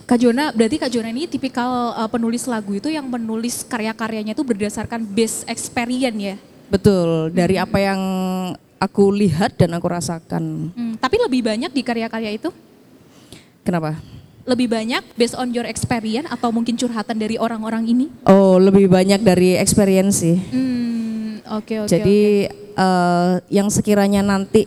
[0.04, 4.44] Kak Jona, berarti Kak Jona ini tipikal uh, penulis lagu itu yang menulis karya-karyanya itu
[4.44, 6.36] berdasarkan base experience ya?
[6.70, 8.00] Betul dari apa yang
[8.80, 10.72] aku lihat dan aku rasakan.
[10.72, 12.48] Hmm, tapi lebih banyak di karya-karya itu?
[13.64, 14.00] Kenapa?
[14.48, 18.06] Lebih banyak based on your experience atau mungkin curhatan dari orang-orang ini?
[18.24, 20.40] Oh lebih banyak dari experience sih.
[20.40, 21.90] Hmm, oke oke.
[21.92, 24.64] Jadi eh, yang sekiranya nanti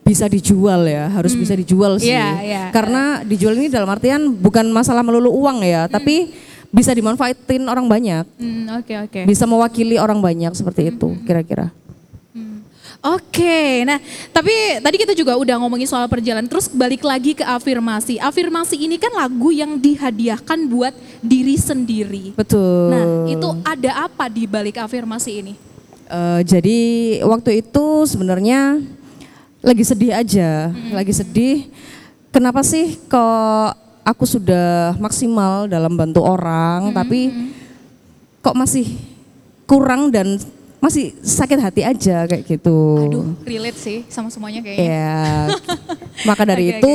[0.00, 2.10] bisa dijual ya, harus bisa dijual sih.
[2.10, 2.64] Iya, iya.
[2.72, 6.32] Karena dijual ini dalam artian bukan masalah melulu uang ya, tapi
[6.70, 8.38] bisa dimanfaatin orang banyak, oke.
[8.38, 9.20] Hmm, oke oke.
[9.26, 11.74] bisa mewakili orang banyak seperti itu kira-kira.
[13.00, 13.96] Oke, nah
[14.28, 18.20] tapi tadi kita juga udah ngomongin soal perjalanan, terus balik lagi ke afirmasi.
[18.20, 20.92] Afirmasi ini kan lagu yang dihadiahkan buat
[21.24, 22.36] diri sendiri.
[22.36, 22.92] Betul.
[22.92, 25.56] Nah, itu ada apa di balik afirmasi ini?
[26.12, 26.78] Eh, jadi
[27.24, 28.84] waktu itu sebenarnya
[29.60, 31.68] lagi sedih aja, lagi sedih.
[32.32, 33.70] Kenapa sih kok
[34.06, 37.32] aku sudah maksimal dalam bantu orang, tapi
[38.40, 38.96] kok masih
[39.68, 40.40] kurang dan
[40.80, 42.80] masih sakit hati aja kayak gitu.
[43.04, 44.88] Aduh, relate sih sama semuanya kayaknya.
[44.88, 45.20] Ya,
[46.28, 46.94] maka dari Oke, itu,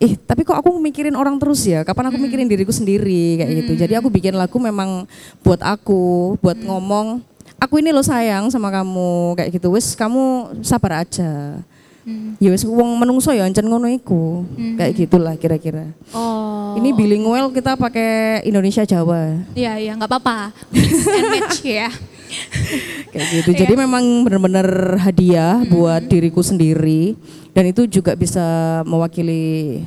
[0.00, 1.84] ih tapi kok aku mikirin orang terus ya?
[1.84, 3.72] Kapan aku mikirin diriku sendiri kayak gitu.
[3.76, 5.04] Jadi aku bikin lagu memang
[5.44, 7.20] buat aku, buat ngomong,
[7.58, 9.74] aku ini lo sayang sama kamu kayak gitu.
[9.74, 11.58] Wes kamu sabar aja.
[12.40, 14.46] Ya wes wong menungso ya ancen ngono iku.
[14.80, 15.92] Kayak gitulah kira-kira.
[16.10, 19.44] Oh, Ini bilingual kita pakai Indonesia Jawa.
[19.52, 20.56] iya iya nggak apa-apa.
[21.32, 21.92] Match ya.
[23.12, 23.50] kayak gitu.
[23.52, 27.12] Jadi memang benar-benar hadiah buat diriku sendiri
[27.52, 28.40] dan itu juga bisa
[28.84, 29.84] mewakili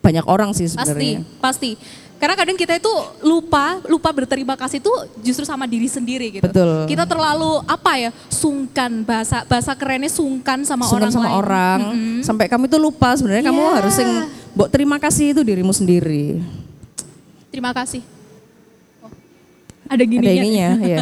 [0.00, 1.18] banyak orang sih Pasti, sebenarnya.
[1.42, 1.70] pasti.
[2.16, 2.88] Karena kadang kita itu
[3.20, 4.88] lupa, lupa berterima kasih itu
[5.20, 6.44] justru sama diri sendiri gitu.
[6.44, 6.88] Betul.
[6.88, 11.36] Kita terlalu apa ya, sungkan bahasa bahasa kerennya sungkan sama Sungkan orang sama lain.
[11.36, 11.80] orang
[12.20, 13.72] sampai kamu itu lupa sebenarnya kamu Iya.
[13.76, 14.12] harus yang
[14.50, 16.40] buat terima kasih itu dirimu sendiri.
[17.48, 18.00] Terima kasih.
[19.00, 19.12] Oh,
[19.86, 20.24] ada gininya.
[20.26, 20.98] Ada ininya, ya.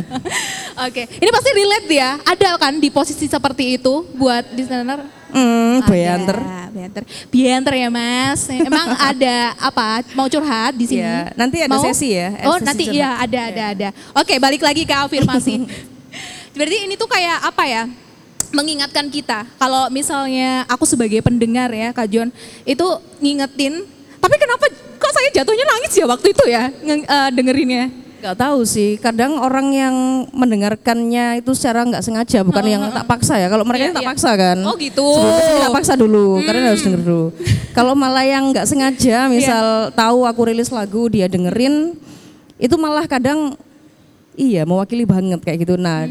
[0.82, 2.10] Oke, ini pasti relate ya.
[2.20, 5.06] Ada kan di posisi seperti itu buat listener?
[5.34, 6.38] Ada, banter.
[6.70, 7.02] Bianter.
[7.28, 8.46] Bianter ya mas.
[8.48, 10.02] Emang ada apa?
[10.12, 11.02] Mau curhat di sini?
[11.02, 11.82] Ya, nanti ada Mau?
[11.82, 12.96] sesi ya, Oh sesi nanti curhat.
[12.96, 13.88] iya ada ada ada.
[14.12, 15.66] Oke balik lagi ke afirmasi.
[16.56, 17.82] Berarti ini tuh kayak apa ya?
[18.50, 19.42] Mengingatkan kita.
[19.52, 22.30] Kalau misalnya aku sebagai pendengar ya Kak John.
[22.62, 22.86] Itu
[23.18, 23.82] ngingetin.
[24.16, 26.70] Tapi kenapa kok saya jatuhnya nangis ya waktu itu ya?
[26.70, 27.84] nge- eh, dengerinnya.
[28.24, 29.94] Gak tahu sih, kadang orang yang
[30.32, 33.52] mendengarkannya itu secara nggak sengaja, bukan yang tak paksa ya.
[33.52, 34.10] Kalau mereka Iya, yang tak iya.
[34.16, 34.58] paksa kan.
[34.64, 35.04] Oh gitu.
[35.60, 37.26] Tak paksa dulu, karena harus denger dulu.
[37.76, 42.00] Kalau malah yang nggak sengaja, misal tahu aku rilis lagu dia dengerin,
[42.56, 43.60] itu malah kadang
[44.40, 45.76] iya mewakili banget kayak gitu.
[45.76, 46.08] Nah,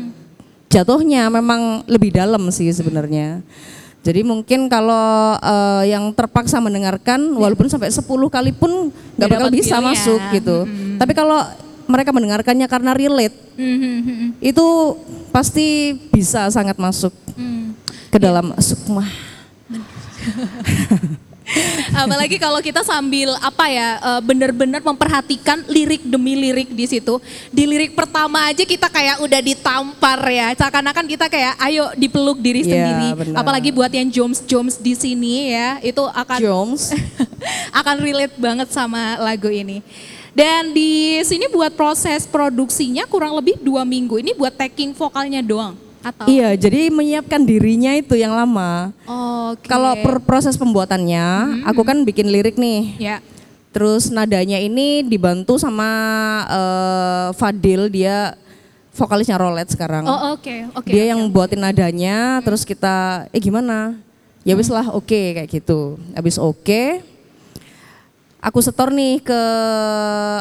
[0.70, 3.42] jatuhnya memang lebih dalam sih sebenarnya.
[4.06, 9.50] Jadi mungkin kalau eh, yang terpaksa mendengarkan, walaupun sampai 10 kali pun nggak Nggak bakal
[9.50, 9.90] bisa feel-nya.
[9.98, 10.58] masuk gitu.
[11.02, 11.42] Tapi kalau
[11.86, 14.30] mereka mendengarkannya karena relate, Hmm, hmm, hmm, hmm.
[14.42, 14.66] itu
[15.30, 17.74] pasti bisa sangat masuk Hmm.
[18.10, 19.04] ke dalam sukma.
[21.94, 27.20] Apalagi kalau kita sambil apa ya eh, benar-benar memperhatikan lirik demi lirik di situ.
[27.52, 30.56] Di lirik pertama aja kita kayak udah ditampar ya.
[30.56, 33.36] Seakan-akan kita kayak ayo dipeluk diri Iya, sendiri.
[33.36, 36.96] Apalagi buat yang joms-joms di sini ya, itu akan Jones.
[37.80, 39.84] akan relate banget sama lagu ini.
[40.34, 44.18] Dan di sini buat proses produksinya kurang lebih dua minggu.
[44.18, 46.26] Ini buat taking vokalnya doang atau?
[46.26, 48.90] Iya, jadi menyiapkan dirinya itu yang lama.
[49.06, 49.70] Oke.
[49.70, 52.98] Kalau per- proses pembuatannya, aku kan bikin lirik nih.
[52.98, 53.18] ya.
[53.74, 55.90] Terus nadanya ini dibantu sama
[56.46, 58.38] eh, Fadil, dia
[58.94, 60.06] vokalisnya Rolet sekarang.
[60.06, 60.90] Oh oke oke.
[60.94, 61.34] dia oke, yang oke.
[61.34, 63.98] buatin nadanya, terus kita, eh gimana?
[64.46, 65.98] Ya wis lah, oke kayak gitu.
[66.14, 67.02] Habis oke,
[68.44, 69.42] aku setor nih ke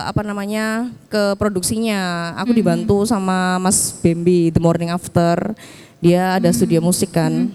[0.03, 2.35] apa namanya ke produksinya.
[2.43, 5.55] Aku dibantu sama Mas Bambi The Morning After.
[6.03, 7.47] Dia ada studio musik kan.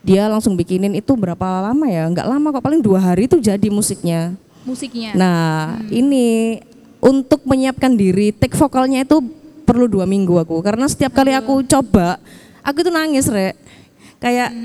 [0.00, 2.08] Dia langsung bikinin itu berapa lama ya?
[2.08, 4.36] Nggak lama kok, paling dua hari itu jadi musiknya.
[4.64, 5.12] musiknya.
[5.12, 6.60] Nah, ini
[7.04, 9.20] untuk menyiapkan diri, take vokalnya itu
[9.68, 10.60] perlu dua minggu aku.
[10.64, 12.16] Karena setiap kali aku coba,
[12.64, 13.56] aku itu nangis, Rek.
[14.20, 14.56] Kayak,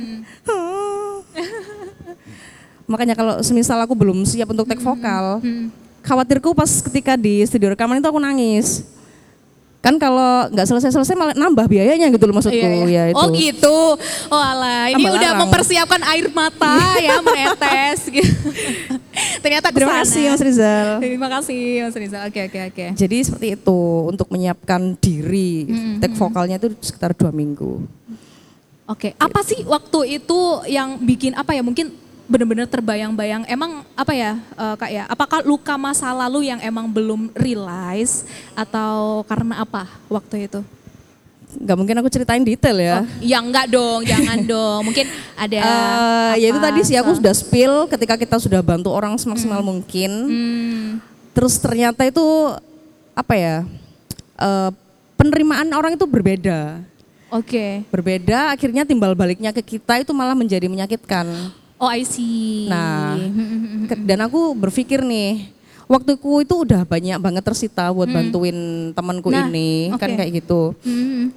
[2.89, 5.37] makanya kalau semisal aku belum siap untuk take vokal,
[6.01, 8.81] khawatirku pas ketika di studio rekaman itu aku nangis.
[9.79, 12.59] Kan kalau nggak selesai-selesai malah nambah biayanya gitu loh maksudku.
[12.59, 12.83] Iya, iya.
[12.91, 13.21] Ya, itu.
[13.23, 13.77] Oh gitu.
[14.27, 15.47] Oh alah, ini udah larang.
[15.47, 18.27] mempersiapkan air mata ya menetes gitu.
[19.39, 20.03] Ternyata Terima ke sana.
[20.03, 20.87] kasih Mas Rizal.
[20.99, 22.21] Terima kasih Mas Rizal.
[22.27, 22.85] Oke oke oke.
[22.91, 23.79] Jadi seperti itu
[24.11, 25.71] untuk menyiapkan diri,
[26.03, 27.79] take vokalnya itu sekitar dua minggu.
[28.83, 31.93] Oke, apa sih waktu itu yang bikin apa ya mungkin
[32.29, 37.33] benar-benar terbayang-bayang emang apa ya eh, kak ya apakah luka masa lalu yang emang belum
[37.33, 38.21] realize
[38.53, 40.61] atau karena apa waktu itu
[41.49, 43.01] Nggak mungkin aku ceritain detail ya.
[43.01, 47.33] oh, ya enggak dong jangan dong mungkin ada Eh, ya itu tadi sih aku sudah
[47.33, 50.11] spill ketika kita sudah bantu orang semaksimal mungkin.
[50.29, 50.87] Hmm,
[51.33, 52.21] Terus ternyata itu
[53.17, 53.65] apa ya?
[54.37, 54.69] eh,
[55.17, 56.85] penerimaan orang itu berbeda.
[57.33, 61.49] oke Berbeda akhirnya timbal baliknya ke kita itu malah menjadi menyakitkan.
[61.79, 63.15] Oh I see Nah,
[63.85, 65.49] ke- dan aku berpikir nih,
[65.85, 68.53] waktuku itu udah banyak banget tersita buat bantuin
[68.91, 70.17] temanku Nah, ini, kan oke.
[70.17, 70.75] kayak gitu.
[70.81, 71.31] Hmm,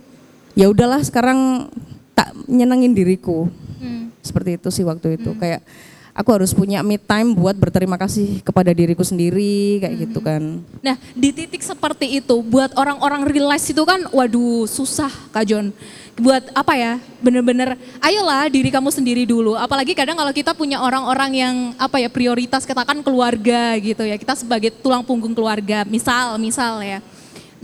[0.53, 1.71] Ya udahlah sekarang
[2.13, 3.49] tak nyenengin diriku.
[3.79, 4.13] hmm.
[4.21, 5.33] Seperti itu sih waktu itu.
[5.35, 5.65] Kayak
[6.13, 10.61] aku harus punya me time buat berterima kasih kepada diriku sendiri kayak gitu kan.
[10.85, 15.73] Nah, di titik seperti itu, buat orang-orang realize itu kan, waduh, susah, Kak John.
[16.13, 17.01] Buat apa ya?
[17.25, 19.57] Bener-bener, ayolah diri kamu sendiri dulu.
[19.57, 24.21] Apalagi kadang kalau kita punya orang-orang yang apa ya prioritas kita kan keluarga gitu ya.
[24.21, 27.01] Kita sebagai tulang punggung keluarga, misal, misal ya.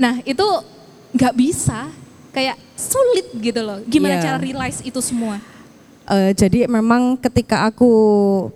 [0.00, 0.46] Nah, itu
[1.12, 1.92] nggak bisa,
[2.32, 3.84] kayak sulit gitu loh.
[3.84, 4.24] Gimana Iya.
[4.24, 5.36] cara realize itu semua?
[6.08, 7.90] Eh, jadi memang ketika aku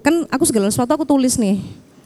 [0.00, 1.60] kan aku segala sesuatu aku tulis nih.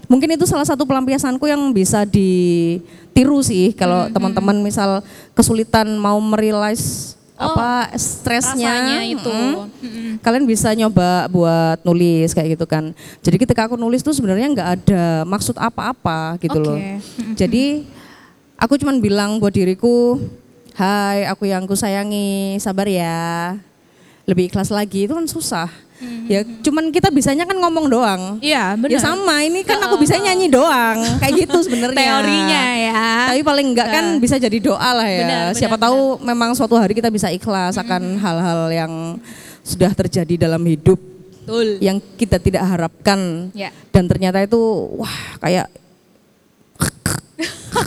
[0.06, 5.02] Mungkin itu salah satu pelampiasanku yang bisa ditiru sih kalau teman-teman misal
[5.35, 9.28] kesulitan mau merealize Oh, apa stresnya itu.
[9.28, 10.11] mm, Mm-mm.
[10.24, 12.96] kalian bisa nyoba buat nulis kayak gitu kan.
[13.20, 16.80] Jadi ketika aku nulis tuh sebenarnya nggak ada maksud apa-apa gitu loh.
[16.80, 16.96] Oke.
[17.37, 17.85] Jadi
[18.56, 20.16] aku cuman bilang buat diriku,
[20.72, 23.61] Hai aku yang ku sayangi, sabar ya.
[24.27, 25.71] Lebih ikhlas lagi itu kan susah.
[26.29, 28.23] Ya cuman kita bisanya kan ngomong doang.
[28.45, 28.93] Iya, benar.
[28.93, 31.01] Ya sama, ini kan aku bisa nyanyi doang.
[31.23, 31.97] Kayak gitu sebenarnya.
[31.97, 33.05] Teorinya ya.
[33.33, 35.21] Tapi paling enggak kan bisa jadi doa lah ya.
[35.25, 38.93] Benar, Siapa benar, tahu memang suatu hari kita bisa ikhlas akan hal-hal yang
[39.65, 41.01] sudah terjadi dalam hidup
[41.47, 41.81] Betul.
[41.81, 43.49] yang kita tidak harapkan.
[43.57, 43.73] Ya.
[43.89, 44.61] Dan ternyata itu
[45.01, 45.71] wah kayak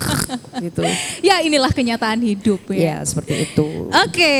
[0.65, 0.81] gitu.
[1.19, 2.77] Ya inilah kenyataan hidup ya.
[2.77, 3.89] Ya, seperti itu.
[3.89, 4.35] Oke,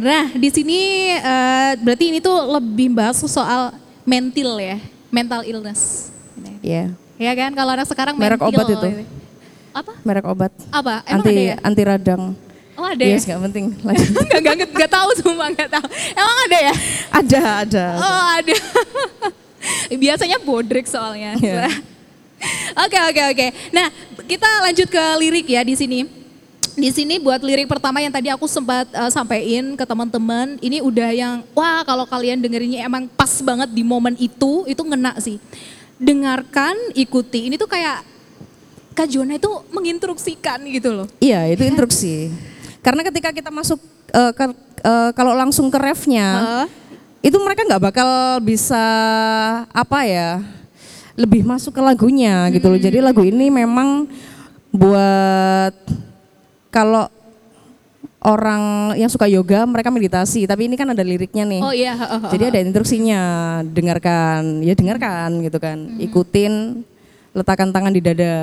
[0.00, 0.78] nah di sini
[1.14, 6.12] eh, berarti ini tuh lebih bahas soal mental ya, mental illness.
[6.60, 6.90] Ya.
[7.14, 8.74] Ya kan, kalau anak sekarang Merek mental obat itu.
[8.74, 8.88] gitu.
[9.74, 9.92] Apa?
[10.02, 11.02] Merek obat Apa?
[11.02, 11.56] Emang anti ada ya?
[11.62, 12.22] anti radang.
[12.74, 13.34] Oh ada Yes, ya?
[13.34, 13.64] nggak penting.
[13.86, 14.08] Lanjut.
[14.10, 15.86] Enggak, enggak, enggak, enggak tahu sumpah, enggak tahu.
[16.10, 16.74] Emang ada ya?
[17.10, 17.84] ada, ada.
[17.94, 18.56] Oh ada.
[20.02, 21.38] Biasanya bodrek soalnya.
[21.38, 21.70] Iya.
[22.84, 23.46] Oke oke oke.
[23.72, 23.86] Nah
[24.24, 26.00] kita lanjut ke lirik ya di sini.
[26.74, 31.10] Di sini buat lirik pertama yang tadi aku sempat uh, sampaikan ke teman-teman, ini udah
[31.14, 35.38] yang wah kalau kalian dengerinnya emang pas banget di momen itu, itu ngena sih.
[36.02, 37.46] Dengarkan, ikuti.
[37.46, 38.02] Ini tuh kayak
[38.98, 41.06] Kak Jona itu menginstruksikan gitu loh.
[41.22, 42.34] Iya, itu instruksi.
[42.82, 43.78] Karena ketika kita masuk
[44.10, 46.66] eh, ke- eh, kalau langsung ke refnya, Heeh.
[47.30, 48.82] itu mereka nggak bakal bisa
[49.70, 50.42] apa ya,
[51.14, 52.80] lebih masuk ke lagunya gitu loh.
[52.80, 54.06] Jadi lagu ini memang
[54.74, 55.74] buat
[56.74, 57.06] kalau
[58.24, 61.60] orang yang suka yoga mereka meditasi, tapi ini kan ada liriknya nih.
[61.62, 61.92] Oh iya.
[61.94, 62.30] heeh.
[62.32, 63.22] Jadi ada instruksinya,
[63.68, 66.82] dengarkan, ya dengarkan gitu kan, ikutin,
[67.36, 68.34] letakkan tangan di dada.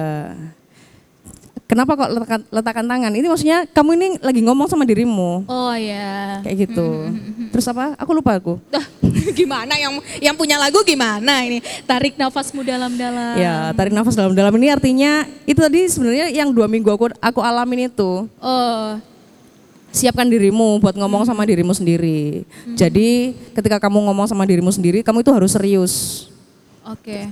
[1.71, 3.11] Kenapa kok letakkan, letakkan tangan?
[3.15, 5.47] Ini maksudnya kamu ini lagi ngomong sama dirimu.
[5.47, 6.43] Oh ya.
[6.43, 7.07] Kayak gitu.
[7.55, 7.95] Terus apa?
[7.95, 8.59] Aku lupa aku.
[9.39, 11.63] Gimana yang yang punya lagu gimana ini?
[11.87, 13.39] Tarik nafasmu dalam-dalam.
[13.39, 17.87] Ya, tarik nafas dalam-dalam ini artinya itu tadi sebenarnya yang dua minggu aku aku alamin
[17.87, 18.27] itu.
[18.43, 18.99] Oh,
[19.91, 22.47] Siapkan dirimu buat ngomong sama dirimu sendiri.
[22.79, 25.93] Jadi ketika kamu ngomong sama dirimu sendiri, kamu itu harus serius.
[26.87, 27.27] oke.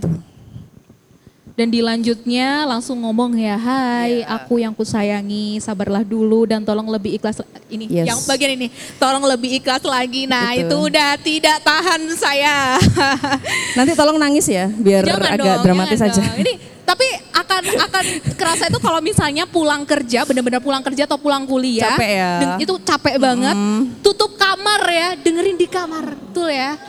[1.59, 7.43] Dan dilanjutnya langsung ngomong ya, Hai, aku yang kusayangi, sabarlah dulu dan tolong lebih ikhlas.
[7.67, 8.05] Ini Yes.
[8.07, 10.23] yang bagian ini, tolong lebih ikhlas lagi.
[10.23, 10.63] Nah Betul.
[10.63, 12.79] itu udah tidak tahan saya.
[13.77, 16.23] Nanti tolong nangis ya, biar Jangan agak dong, dramatis aja.
[16.23, 16.39] dong.
[16.39, 16.53] Ini
[16.87, 17.03] tapi
[17.35, 18.03] akan akan
[18.39, 22.31] kerasa itu kalau misalnya pulang kerja, benar-benar pulang kerja atau pulang kuliah, Capek ya.
[22.55, 23.55] itu capek banget.
[23.99, 26.79] Tutup kamar ya, dengerin di kamar, betul ya.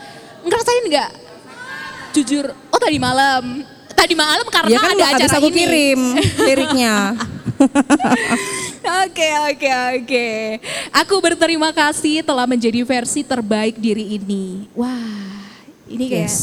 [0.47, 1.09] Ngerasain nggak?
[2.11, 3.67] Jujur, oh tadi malam,
[4.01, 5.55] tadi malam karena Ya kan ada acara aku ini.
[5.55, 5.99] kirim
[6.41, 6.95] liriknya.
[8.81, 10.27] Oke oke oke.
[10.91, 14.65] Aku berterima kasih telah menjadi versi terbaik diri ini.
[14.73, 15.45] Wah,
[15.85, 16.37] ini kayak Yes.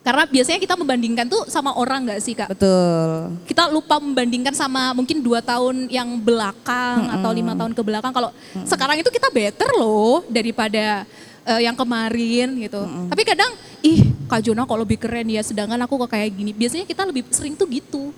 [0.00, 2.48] karena biasanya kita membandingkan tuh sama orang nggak sih kak?
[2.48, 3.34] Betul.
[3.44, 8.14] kita lupa membandingkan sama mungkin dua tahun yang belakang atau lima tahun ke belakang.
[8.14, 8.30] Kalau
[8.62, 11.02] sekarang itu kita better loh daripada
[11.48, 12.80] eh, yang kemarin gitu.
[13.08, 16.52] Tapi kadang, ih Kak Jona kok lebih keren ya, sedangkan aku kok kayak gini.
[16.52, 18.12] Biasanya kita lebih sering tuh gitu.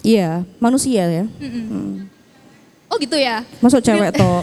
[0.00, 1.24] Iya, manusia ya.
[1.28, 2.08] Mm-mm.
[2.88, 3.44] Oh gitu ya.
[3.60, 4.42] Masuk cewek toh.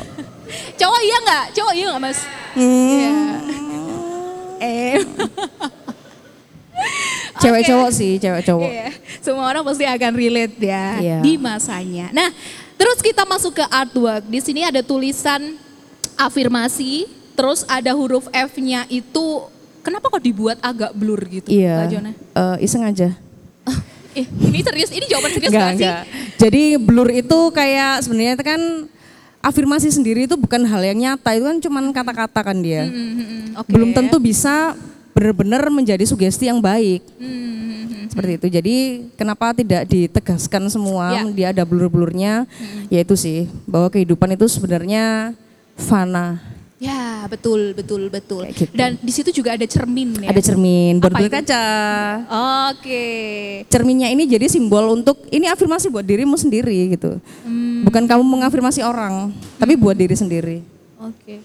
[0.78, 1.46] Cowok iya nggak?
[1.54, 2.20] Cowok iya nggak mas?
[2.54, 2.90] Hmm.
[2.90, 3.12] Iya.
[4.60, 4.98] Eh.
[7.40, 7.70] Cewek Oke.
[7.72, 8.68] cowok sih, cewek cowok.
[8.68, 8.90] Iya,
[9.24, 11.18] Semua orang pasti akan relate ya Iya.
[11.24, 12.12] di masanya.
[12.12, 12.32] Nah,
[12.76, 14.28] terus kita masuk ke artwork.
[14.28, 15.56] Di sini ada tulisan
[16.16, 17.08] afirmasi,
[17.40, 19.48] terus ada huruf F-nya itu
[19.80, 21.88] kenapa kok dibuat agak blur gitu, Iya.
[21.88, 22.04] Kak?
[22.36, 23.16] Eh, iseng aja.
[24.18, 25.94] Eh, ini serius, ini jawaban serius Enggak, nggak sih?
[26.42, 28.62] Jadi blur itu kayak sebenarnya itu kan
[29.40, 32.90] afirmasi sendiri itu bukan hal yang nyata, itu kan cuman kata-kata kan dia.
[32.90, 33.70] Hmm, hmm, hmm, oke.
[33.70, 34.74] Belum tentu bisa
[35.14, 37.06] benar-benar menjadi sugesti yang baik.
[37.22, 38.04] Hmm, hmm, hmm.
[38.10, 38.48] Seperti itu.
[38.50, 38.76] Jadi
[39.14, 41.24] kenapa tidak ditegaskan semua, Ya.
[41.30, 42.50] dia ada blur-blurnya,
[42.90, 45.38] yaitu sih bahwa kehidupan itu sebenarnya
[45.78, 46.42] fana.
[46.80, 48.48] Ya, betul, betul, betul.
[48.48, 48.72] Kayak gitu.
[48.72, 50.32] Dan di situ juga ada cermin ya.
[50.32, 51.04] Ada cermin itu?
[51.12, 51.64] berkaca.
[52.72, 53.06] Oke.
[53.68, 57.20] Cerminnya ini jadi simbol untuk ini afirmasi buat dirimu sendiri gitu.
[57.44, 60.64] Hmm, Bukan kamu mengafirmasi orang, tapi buat diri sendiri.
[61.04, 61.44] Oke.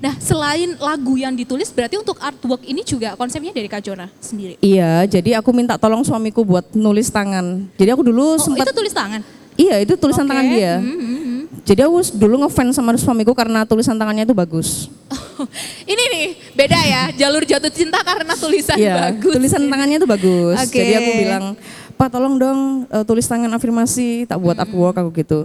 [0.00, 4.56] Nah, selain lagu yang ditulis, berarti untuk artwork ini juga konsepnya dari Kak Jona sendiri.
[4.60, 7.68] Iya, jadi aku minta tolong suamiku buat nulis tangan.
[7.76, 9.20] Jadi aku dulu Oh, sempat itu tulis tangan?
[9.60, 10.30] Iya, itu tulisan Oke.
[10.32, 10.74] tangan dia.
[10.80, 11.33] Hmm, hmm, hmm.
[11.62, 14.90] Jadi aku dulu ngefans sama suamiku karena tulisan tangannya itu bagus.
[15.92, 19.32] Ini nih, beda ya, jalur jatuh cinta karena tulisan Iya, bagus.
[19.38, 20.58] tulisan tangannya itu bagus.
[20.58, 20.76] Oke.
[20.82, 21.44] Jadi aku bilang,
[21.94, 22.58] "Pak, tolong dong
[22.90, 25.40] eh, tulis tangan afirmasi, tak buat artwork aku gitu."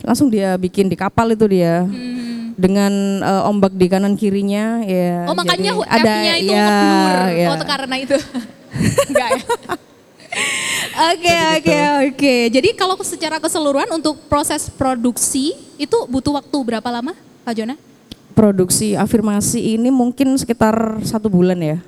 [0.00, 1.84] Langsung dia bikin di kapal itu dia.
[1.84, 2.56] Hmm.
[2.56, 5.28] Dengan eh, ombak di kanan kirinya ya.
[5.28, 7.16] Oh makanya F-nya itu ya, ngeblur.
[7.36, 7.46] ya.
[7.52, 8.16] Oh karena itu.
[9.12, 9.42] Enggak ya?
[10.96, 11.92] Oke oke gitu.
[12.08, 12.36] oke.
[12.56, 17.12] Jadi kalau secara keseluruhan untuk proses produksi itu butuh waktu berapa lama,
[17.44, 17.76] Pak Jona?
[18.32, 20.72] Produksi afirmasi ini mungkin sekitar
[21.04, 21.78] satu bulan ya.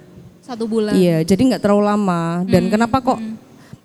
[0.45, 0.93] Satu bulan.
[0.97, 2.45] Iya, jadi nggak terlalu lama.
[2.45, 3.21] Dan kenapa kok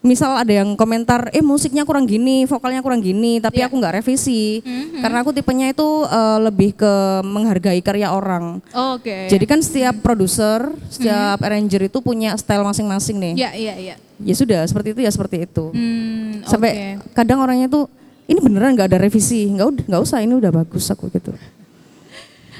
[0.03, 3.71] misal ada yang komentar, eh musiknya kurang gini, vokalnya kurang gini, tapi Iya.
[3.71, 4.59] aku nggak revisi.
[4.59, 4.99] Mhm.
[4.99, 8.59] Karena aku tipenya itu eh, lebih ke menghargai karya orang.
[8.93, 9.31] Oke.
[9.31, 13.33] Jadi kan setiap produser, setiap arranger itu punya style masing-masing nih.
[13.39, 13.95] Ya iya iya.
[14.19, 15.71] Ya sudah, seperti itu ya seperti itu.
[15.71, 17.15] Hmm, Sampai oke.
[17.15, 17.87] kadang orangnya tuh
[18.23, 21.31] ini beneran nggak ada revisi, nggak ud- nggak usah, ini udah bagus aku gitu.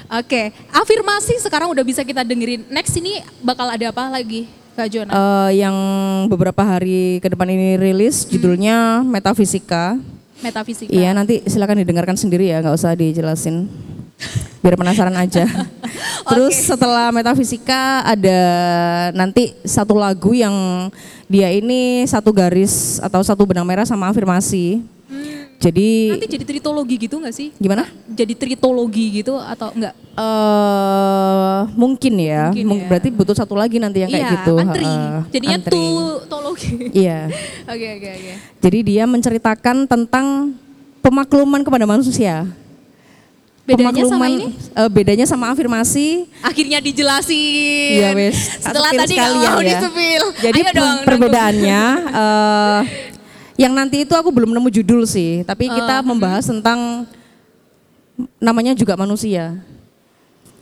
[0.06, 2.68] Oke, afirmasi sekarang udah bisa kita dengerin.
[2.68, 5.10] Next ini bakal ada apa lagi, Kak Jona?
[5.14, 5.76] Eh, yang
[6.26, 9.94] beberapa hari ke depan ini rilis judulnya Metafisika.
[10.42, 10.90] Metafisika.
[10.90, 13.70] Iya nanti silakan didengarkan sendiri ya, nggak usah dijelasin.
[14.58, 15.46] Biar penasaran aja.
[16.30, 18.40] Terus setelah metafisika ada
[19.14, 20.90] nanti satu lagu yang
[21.30, 24.82] dia ini satu garis atau satu benang merah sama afirmasi.
[25.56, 27.48] Jadi Nanti jadi tritologi gitu nggak sih?
[27.56, 27.88] gimana?
[28.06, 29.94] Jadi tritologi gitu atau enggak?
[30.14, 32.88] eh mungkin ya, Mungkin Mung- ya.
[32.88, 34.54] berarti butuh satu lagi nanti yang kayak iya, gitu.
[34.56, 34.84] antri.
[34.84, 35.72] heeh, Jadinya antri.
[35.72, 36.70] tutologi.
[37.02, 37.18] Iya.
[37.64, 38.32] Oke oke oke.
[38.60, 40.54] Jadi dia menceritakan tentang
[41.00, 42.46] pemakluman kepada manusia.
[43.64, 44.52] Bedanya sama ini?
[44.52, 46.28] eh, bedanya sama afirmasi.
[46.38, 47.96] Akhirnya dijelasin.
[47.96, 48.36] Iya wes.
[48.60, 49.68] Setelah tadi sekalian mau ya.
[49.72, 50.22] disepil.
[50.38, 52.80] Jadi Ayo dong, perbedaannya eh,
[53.54, 56.10] yang nanti itu aku belum nemu judul sih, tapi kita mm-hmm.
[56.10, 57.06] membahas tentang
[58.42, 59.58] namanya juga manusia.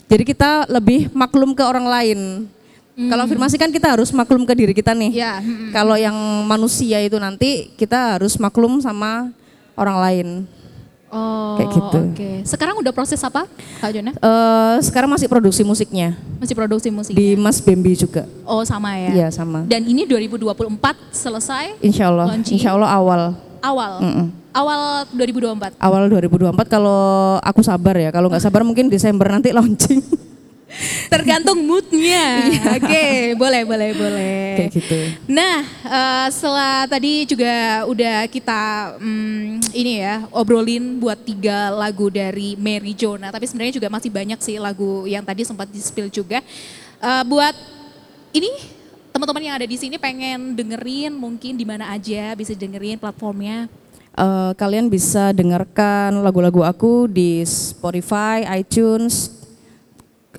[0.08, 2.20] Jadi kita lebih maklum ke orang lain.
[2.92, 5.16] Kalau afirmasi kan kita harus maklum ke diri kita nih.
[5.16, 5.72] Ya, mm-mm.
[5.72, 9.32] Kalau yang manusia itu nanti kita harus maklum sama
[9.72, 10.28] orang lain.
[11.12, 11.98] Oh, Kayak gitu.
[12.08, 12.30] Oke.
[12.42, 13.44] Sekarang udah proses apa,
[13.78, 14.10] Kak Jona?
[14.10, 17.12] Eh sekarang masih produksi musiknya Masih produksi musik?
[17.12, 18.24] di Mas Bambi juga.
[18.42, 19.12] Oh, sama ya.
[19.12, 19.68] Iya sama.
[19.68, 20.56] Dan ini 2024
[21.12, 22.56] selesai Insya Allah, Launching.
[22.56, 23.22] insya Allah awal,
[23.60, 23.92] awal.
[24.00, 24.26] Mm-mm.
[24.52, 24.80] Awal
[25.12, 25.76] 2024.
[25.76, 27.00] awal 2024 kalau
[27.38, 28.08] aku sabar ya.
[28.08, 30.00] Kalau nggak sabar mungkin Desember nanti launching.
[31.12, 32.48] Tergantung moodnya.
[32.80, 34.40] Oke, boleh, boleh, boleh.
[34.56, 34.98] Kayak gitu.
[35.28, 38.60] Nah, eh, setelah tadi juga udah kita
[38.96, 43.28] hmm, ini ya obrolin buat tiga lagu dari Mary Jonah.
[43.28, 46.40] Tapi sebenarnya juga masih banyak sih lagu yang tadi sempat di spill juga.
[47.02, 47.54] Eh, buat
[48.32, 48.50] ini
[49.12, 53.68] teman-teman yang ada di sini pengen dengerin mungkin di mana aja bisa dengerin platformnya.
[54.12, 59.41] Eh, kalian bisa dengarkan lagu-lagu aku di Spotify, iTunes,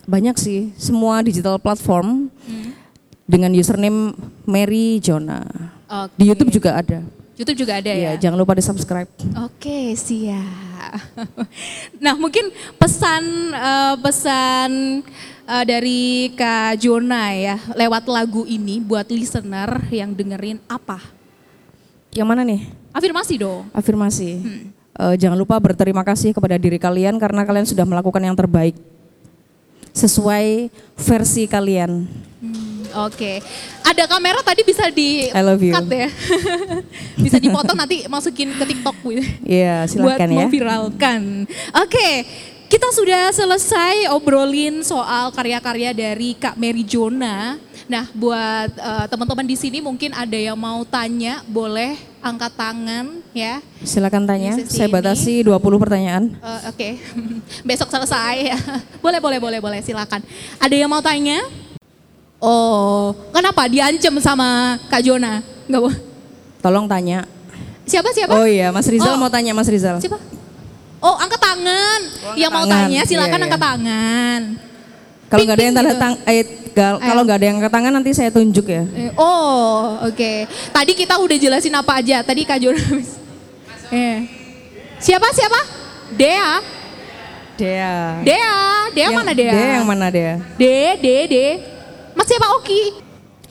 [0.04, 2.28] banyak sih, semua digital platform
[3.24, 5.48] dengan username Mary Jonah.
[5.88, 6.14] Oke.
[6.20, 7.00] Di YouTube juga ada.
[7.34, 8.30] YouTube juga ada Iya, ya.
[8.30, 9.10] jangan lupa di subscribe.
[9.42, 11.02] Oke, siap.
[12.04, 13.24] Nah, mungkin pesan
[13.56, 14.72] eh, pesan
[15.48, 21.00] eh, dari Kak Jona ya lewat lagu ini buat listener yang dengerin apa?
[22.14, 22.70] Yang mana nih?
[22.94, 23.66] Afirmasi dong.
[23.74, 24.30] Afirmasi.
[24.94, 28.78] Eh, jangan lupa berterima kasih kepada diri kalian karena kalian sudah melakukan yang terbaik
[29.94, 32.10] sesuai versi kalian.
[32.42, 33.40] Hmm, Oke,
[33.86, 35.74] ada kamera tadi bisa di I love you.
[35.74, 36.10] cut ya,
[37.26, 39.24] bisa dipotong nanti masukin ke TikTok gitu.
[39.46, 40.38] Iya, buat silakan ya.
[40.44, 41.22] memviralkan.
[41.78, 42.10] Oke,
[42.68, 47.62] kita sudah selesai obrolin soal karya-karya dari Kak Mary Jona.
[47.86, 53.06] Nah, buat eh, teman-teman di sini mungkin ada yang mau tanya, boleh angkat tangan
[53.36, 53.60] ya.
[53.84, 54.56] Silakan tanya.
[54.64, 54.96] Saya ini.
[54.96, 56.24] batasi 20 pertanyaan.
[56.32, 56.90] Eh, Oke,
[57.68, 58.58] besok selesai ya.
[59.04, 60.24] Boleh, boleh, boleh, boleh, silakan.
[60.58, 61.44] Ada yang mau tanya?
[62.40, 65.44] Oh, kenapa diancam sama Kak Jona?
[65.68, 66.00] Enggak boleh.
[66.60, 67.28] Tolong tanya.
[67.84, 68.32] Siapa siapa?
[68.34, 69.20] Oh iya, Mas Rizal Oh.
[69.20, 70.00] mau tanya Mas Rizal.
[70.00, 70.16] Siapa?
[71.04, 72.00] Oh, angkat tangan.
[72.40, 72.88] yang mau tangan.
[72.88, 73.68] tanya silakan Iya, angkat iya.
[73.68, 74.42] tangan.
[75.28, 76.00] Kalau nggak ada yang tanda gitu.
[76.00, 78.84] tang, eh, gal- kalau nggak ada yang angkat tangan nanti saya tunjuk ya.
[78.88, 80.34] Eh, Oh, oke.
[80.70, 82.20] Tadi kita udah jelasin apa aja.
[82.20, 82.82] Tadi Kak Jona.
[83.90, 84.18] Eh.
[84.98, 85.60] Siapa siapa?
[86.12, 86.58] Dea.
[87.54, 87.94] Dea.
[88.22, 88.56] Dea.
[88.90, 89.52] Dea Yang- mana Dea?
[89.52, 90.34] Dea yang mana Dea?
[90.58, 91.48] De, De, De.
[92.14, 92.82] Mas siapa Oki?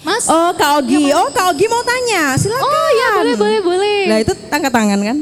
[0.02, 0.26] Mas.
[0.26, 2.66] Oh Kak Ogi, oh Kak Ogi mau tanya, silakan.
[2.66, 4.00] Oh ya boleh boleh boleh.
[4.10, 5.16] Nah itu angkat tangan kan?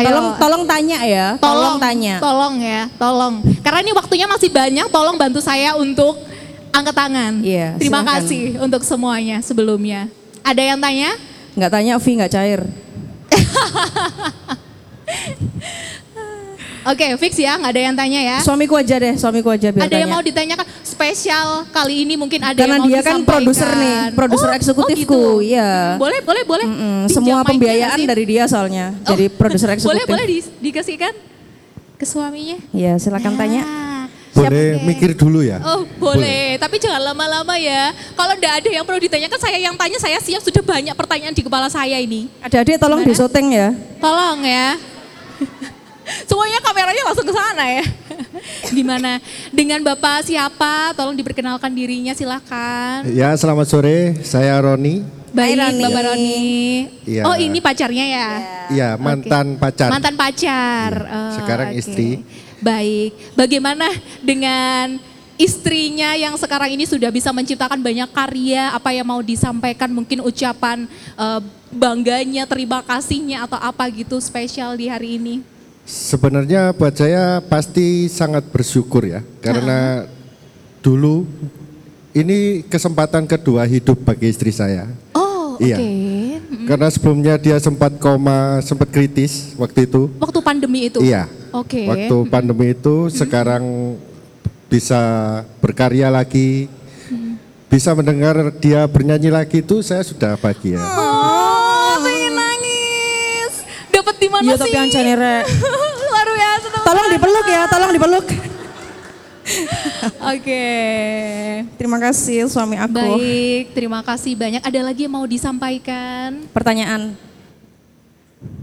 [0.00, 0.08] Ayo.
[0.08, 2.16] Tolong tolong tanya ya, tolong, tanya.
[2.16, 3.34] Tolong ya, tolong.
[3.60, 6.16] Karena ini waktunya masih banyak, tolong bantu saya untuk
[6.72, 7.44] angkat tangan.
[7.44, 8.16] Iya, Terima silakan.
[8.24, 10.08] kasih untuk semuanya sebelumnya.
[10.40, 11.12] Ada yang tanya?
[11.52, 12.60] Nggak tanya V nggak cair.
[16.80, 18.36] Oke, fix ya, nggak ada yang tanya ya.
[18.40, 20.16] Suamiku aja deh, suamiku aja biar ada yang tanya.
[20.16, 24.48] mau ditanyakan spesial kali ini mungkin ada Karena yang mau dia kan produser nih, produser
[24.48, 25.52] Oh, eksekutifku, oh gitu.
[25.52, 26.00] iya.
[26.00, 26.64] Boleh, boleh, boleh.
[26.64, 28.96] Mm-mm, Pinjam semua pembiayaan dari dia soalnya.
[29.04, 30.08] Jadi Oh, produser eksekutif.
[30.08, 31.12] Boleh, boleh di- dikasihkan
[31.94, 32.56] ke suaminya.
[32.72, 33.62] Iya, silakan tanya.
[33.62, 34.04] Ah.
[34.30, 35.60] Boleh mikir dulu ya.
[35.60, 37.92] Oh boleh, tapi jangan lama-lama ya.
[38.14, 41.44] Kalau enggak ada yang perlu ditanyakan, saya yang tanya, saya siap sudah banyak pertanyaan di
[41.44, 42.30] kepala saya ini.
[42.40, 43.10] Adik-adik tolong Gimana?
[43.12, 43.68] disoteng ya.
[44.00, 44.68] Tolong ya.
[46.24, 47.84] Semuanya kameranya langsung ke sana ya.
[48.70, 49.18] Gimana?
[49.50, 50.94] Dengan Bapak siapa?
[50.94, 53.06] Tolong diperkenalkan dirinya silakan.
[53.10, 54.14] Ya, selamat sore.
[54.22, 55.02] Saya Roni.
[55.30, 55.82] Baik, Roni.
[55.86, 56.42] Bapak Roni.
[57.06, 57.22] Iya.
[57.26, 58.28] Oh ini pacarnya ya?
[58.70, 59.88] Ya, mantan pacar.
[59.90, 60.90] Mantan pacar.
[60.94, 61.78] Iya, Oh, sekarang oke.
[61.78, 62.08] istri.
[62.58, 63.14] Baik.
[63.38, 63.86] Bagaimana
[64.20, 64.98] dengan
[65.40, 68.74] istrinya yang sekarang ini sudah bisa menciptakan banyak karya?
[68.74, 69.88] Apa yang mau disampaikan?
[69.88, 70.84] Mungkin ucapan
[71.16, 75.59] eh, bangganya, terima kasihnya atau apa gitu spesial di hari ini?
[75.90, 79.26] Sebenarnya buat saya pasti sangat bersyukur ya.
[79.42, 80.06] Karena
[80.78, 81.26] dulu
[82.14, 84.86] ini kesempatan kedua hidup bagi istri saya.
[85.18, 85.66] Oh, oke.
[85.66, 85.78] Iya.
[86.70, 90.06] Karena sebelumnya dia sempat koma, sempat kritis waktu itu.
[90.22, 91.02] Waktu pandemi itu.
[91.02, 91.26] Iya.
[91.50, 91.82] Oke.
[91.90, 93.98] Waktu pandemi itu sekarang
[94.70, 95.02] bisa
[95.58, 96.70] berkarya lagi,
[97.66, 100.78] bisa mendengar dia bernyanyi lagi itu saya sudah bahagia.
[100.78, 101.09] Oh,
[104.30, 104.62] Dapat di mana Iya sih?
[104.62, 105.44] tapi ancane rek.
[106.06, 106.56] Luar biasa.
[106.64, 106.86] teman-teman.
[106.86, 108.26] Tolong dipeluk ya, tolong dipeluk.
[110.32, 110.66] Oke.
[111.74, 112.94] Terima kasih suami aku.
[112.94, 114.62] Baik, terima kasih banyak.
[114.62, 116.46] Ada lagi yang mau disampaikan?
[116.50, 117.18] Pertanyaan.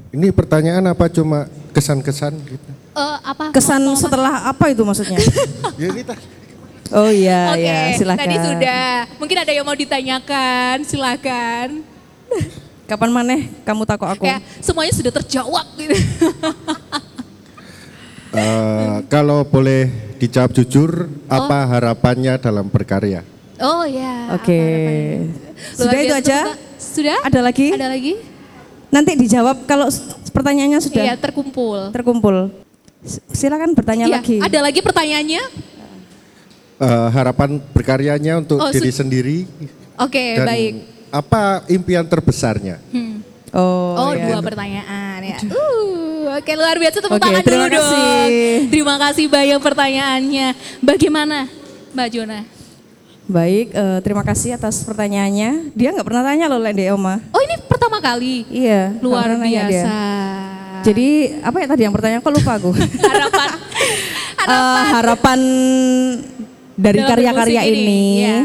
[0.10, 2.70] Ini pertanyaan apa cuma kesan-kesan gitu?
[2.96, 3.52] Eh, apa?
[3.52, 5.20] Kesan mau- setelah apa itu maksudnya?
[5.78, 6.24] Ya ini tadi.
[6.88, 8.24] Oh iya, Oke, ya silakan.
[8.24, 8.90] tadi sudah.
[9.20, 11.84] Mungkin ada yang mau ditanyakan, silakan.
[12.88, 14.24] Kapan maneh kamu takut aku?
[14.24, 15.96] Ya, semuanya sudah terjawab gitu.
[18.28, 19.88] Eh, kalau boleh
[20.20, 23.24] dijawab jujur apa harapannya dalam berkarya.
[23.58, 24.36] Oh ya.
[24.36, 24.62] Oke.
[25.74, 26.54] Sudah itu aja?
[26.78, 27.18] Sudah?
[27.24, 27.72] Ada lagi?
[27.74, 28.20] Ada lagi?
[28.92, 29.88] Nanti dijawab kalau
[30.30, 31.90] pertanyaannya sudah Iya, terkumpul.
[31.90, 32.52] terkumpul.
[33.32, 34.38] Silakan bertanya Iya, lagi.
[34.44, 35.44] Ada lagi pertanyaannya?
[36.78, 39.50] Eh, harapan berkaryanya untuk Oh, diri sendiri
[39.98, 40.74] Oke, dan baik.
[41.10, 42.80] Apa impian terbesarnya?
[42.90, 43.24] Hmm.
[43.50, 44.28] Oh, Oh, ya.
[44.28, 45.40] dua pertanyaan ya.
[45.48, 48.04] Uh, oke luar biasa tepuk Oke, tangan terima dulu kasih.
[48.04, 48.70] dong.
[48.70, 50.48] Terima kasih banyak pertanyaannya.
[50.80, 51.38] Bagaimana,
[51.92, 52.42] Mbak Jona?
[53.24, 55.72] Baik, eh, terima kasih atas pertanyaannya.
[55.74, 57.20] Dia nggak pernah tanya loh Lende Oma.
[57.30, 58.48] Oh ini pertama kali.
[58.48, 59.68] Iya, Luar nanya dia.
[59.68, 59.96] biasa.
[60.84, 61.08] Jadi
[61.42, 62.22] apa ya tadi yang pertanyaan?
[62.22, 62.72] Kok lupa aku?
[62.72, 63.50] harapan
[64.48, 65.40] Eh, harapan
[66.72, 68.38] dari Dalam karya-karya bermusik ini, ini, ya.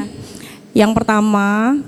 [0.74, 1.78] yang pertama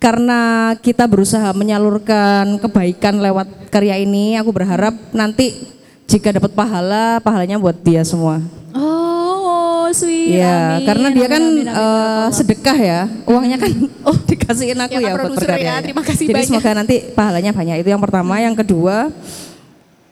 [0.00, 5.68] karena kita berusaha menyalurkan kebaikan lewat karya ini, aku berharap nanti
[6.08, 8.40] jika dapat pahala, pahalanya buat dia semua.
[8.72, 10.40] Oh, sweet.
[10.40, 12.32] Iya, Amin, karena dia kan amin, amin, amin.
[12.32, 13.70] sedekah ya, uangnya kan
[14.08, 15.68] oh dikasihin aku Ya, ya, buat berkarya.
[15.68, 16.48] ya, terima kasih Jadi banyak.
[16.48, 17.76] semoga nanti pahalanya banyak.
[17.84, 18.40] Itu yang pertama.
[18.40, 19.12] Yang kedua,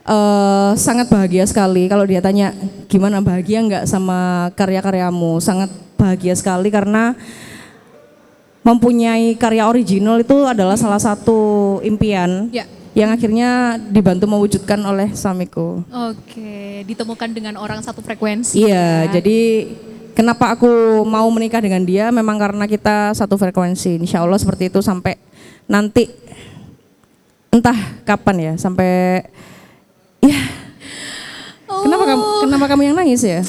[0.04, 2.52] eh, sangat bahagia sekali kalau dia tanya
[2.86, 5.40] gimana bahagia nggak sama karya-karyamu.
[5.40, 7.16] Sangat bahagia sekali karena
[8.68, 12.68] mempunyai karya original itu adalah salah satu impian Ya.
[12.92, 15.80] yang akhirnya dibantu mewujudkan oleh suamiku.
[15.88, 18.60] Oke, ditemukan dengan orang satu frekuensi.
[18.60, 19.16] Iya, ya.
[19.16, 19.72] jadi
[20.12, 20.68] kenapa aku
[21.08, 23.96] mau menikah dengan dia memang karena kita satu frekuensi.
[23.96, 25.16] Insya Allah seperti itu sampai
[25.64, 26.12] nanti
[27.48, 29.24] entah kapan ya sampai
[30.20, 30.40] ya.
[31.68, 33.40] Kenapa kamu kenapa kamu yang nangis ya?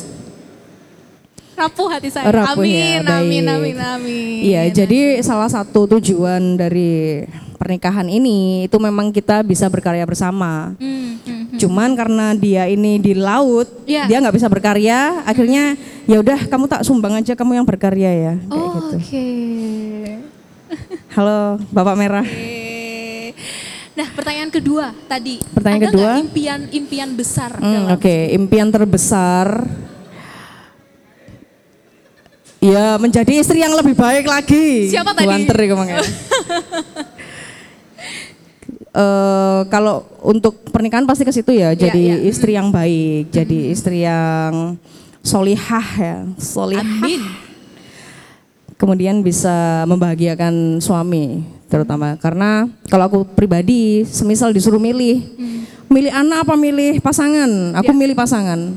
[1.60, 2.32] Rapuh hati saya.
[2.32, 3.54] Rapuh amin, ya, amin, baik.
[3.54, 4.40] amin, amin.
[4.42, 7.28] Iya, jadi salah satu tujuan dari
[7.60, 10.72] pernikahan ini itu memang kita bisa berkarya bersama.
[10.80, 11.58] Hmm, hmm, hmm.
[11.60, 14.08] Cuman karena dia ini di laut, Iya.
[14.08, 15.28] dia nggak bisa berkarya.
[15.28, 15.76] Akhirnya
[16.08, 18.96] ya udah kamu tak sumbang aja kamu yang berkarya ya, kayak Oh, gitu.
[18.96, 19.28] Oke.
[21.12, 22.24] Halo, Bapak Merah.
[22.24, 23.36] Oke.
[23.92, 25.44] Nah, pertanyaan kedua tadi.
[25.52, 26.00] Pertanyaan Ada kedua?
[26.00, 29.68] nggak impian-impian besar Hmm, Oke, impian terbesar.
[32.60, 34.92] Ya menjadi istri yang lebih baik lagi.
[34.92, 35.28] Siapa tadi?
[35.28, 36.00] Buanter ya kemangnya.
[38.90, 42.26] Eh, kalau untuk pernikahan pasti ke situ ya, jadi iya.
[42.26, 44.82] istri yang baik, jadi istri yang
[45.22, 46.82] solihah ya, solihah.
[46.82, 47.22] Amin.
[48.80, 55.20] kemudian bisa membahagiakan suami terutama karena kalau aku pribadi semisal disuruh milih
[55.92, 58.72] milih anak apa milih pasangan aku milih pasangan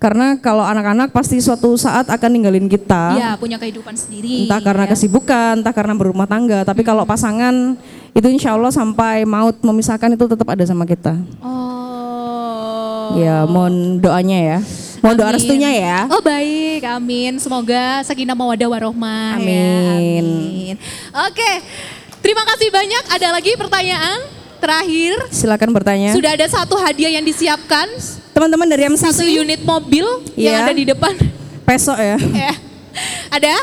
[0.00, 4.44] karena kalau anak-anak pasti suatu saat akan ninggalin kita Ya, punya kehidupan sendiri.
[4.44, 4.90] entah karena ya.
[4.90, 7.76] kesibukan entah karena berumah tangga tapi kalau pasangan
[8.10, 13.12] itu insya Allah sampai maut memisahkan itu tetap ada sama kita Oh.
[13.14, 14.58] ya mohon doanya ya
[14.98, 17.36] mohon doa restunya ya Oh baik, amin.
[17.36, 19.36] Semoga sakinah mawadah warohmah.
[19.36, 19.36] ya.
[19.36, 20.24] Amin.
[20.24, 20.74] amin.
[21.22, 21.50] Oke,
[22.18, 23.04] terima kasih banyak.
[23.10, 25.16] Ada lagi pertanyaan terakhir?
[25.28, 27.88] silakan bertanya Sudah ada satu hadiah yang disiapkan,
[28.30, 30.04] teman-teman dari MCC satu unit mobil
[30.34, 30.62] yang Iya.
[30.62, 31.14] ada di depan.
[31.64, 32.52] besok ya Ya.
[33.28, 33.54] Ada?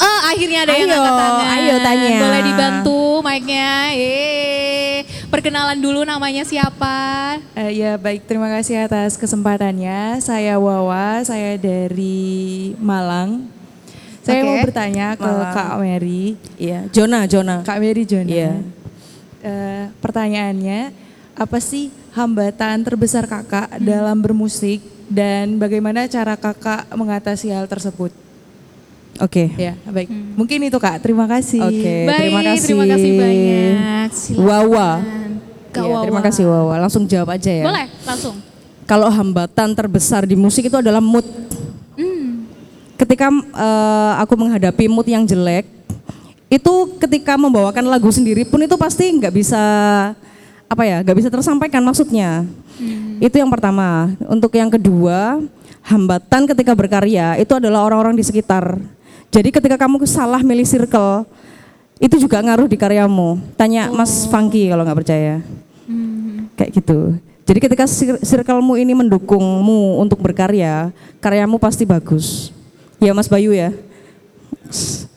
[0.00, 1.46] Oh, akhirnya ada yang Ayo, angkat tangan.
[1.52, 2.16] ayo tanya.
[2.18, 3.72] Boleh dibantu mic-nya.
[3.92, 5.04] Yeay.
[5.28, 6.96] Perkenalan dulu namanya siapa?
[7.52, 10.16] Eh, ya baik, terima kasih atas kesempatannya.
[10.18, 12.32] Saya Wawa, saya dari
[12.76, 13.44] Malang.
[14.20, 15.52] Saya Oke, mau bertanya ke Malang.
[15.52, 16.24] Kak Mary,
[16.56, 17.60] Iya, Jona, Jona.
[17.60, 18.24] Kak Mary Jona.
[18.26, 18.52] Iya.
[19.40, 20.92] Eh, pertanyaannya,
[21.32, 28.12] apa sih hambatan terbesar kakak dalam bermusik dan bagaimana cara kakak mengatasi hal tersebut?
[29.16, 29.52] Oke.
[29.56, 30.08] Ya, baik.
[30.36, 31.00] Mungkin itu kak.
[31.00, 31.60] Terima kasih.
[31.60, 32.64] Oke, Baik, terima kasih.
[32.68, 34.08] terima kasih banyak.
[34.12, 34.44] Silakan.
[34.44, 34.90] Wawa.
[35.70, 36.02] Kak Iya, Wawa.
[36.04, 36.74] terima kasih Wawa.
[36.80, 37.64] Langsung jawab aja ya.
[37.64, 38.36] Boleh, langsung.
[38.84, 41.24] Kalau hambatan terbesar di musik itu adalah mood.
[41.96, 42.44] Hmm.
[42.96, 45.64] Ketika eh, aku menghadapi mood yang jelek,
[46.50, 49.62] itu ketika membawakan lagu sendiri pun itu pasti nggak bisa
[50.66, 52.42] apa ya, nggak bisa tersampaikan maksudnya.
[53.22, 54.10] Itu yang pertama.
[54.26, 55.38] Untuk yang kedua,
[55.86, 58.82] hambatan ketika berkarya itu adalah orang-orang di sekitar.
[59.30, 61.22] Jadi ketika kamu salah milih circle,
[62.02, 63.38] itu juga ngaruh di karyamu.
[63.54, 65.38] Tanya Mas Funky kalau nggak percaya.
[66.58, 66.98] Kayak gitu.
[67.46, 72.54] Jadi ketika cir- circlemu ini mendukungmu untuk berkarya, karyamu pasti bagus.
[73.02, 73.70] Ya Mas Bayu ya.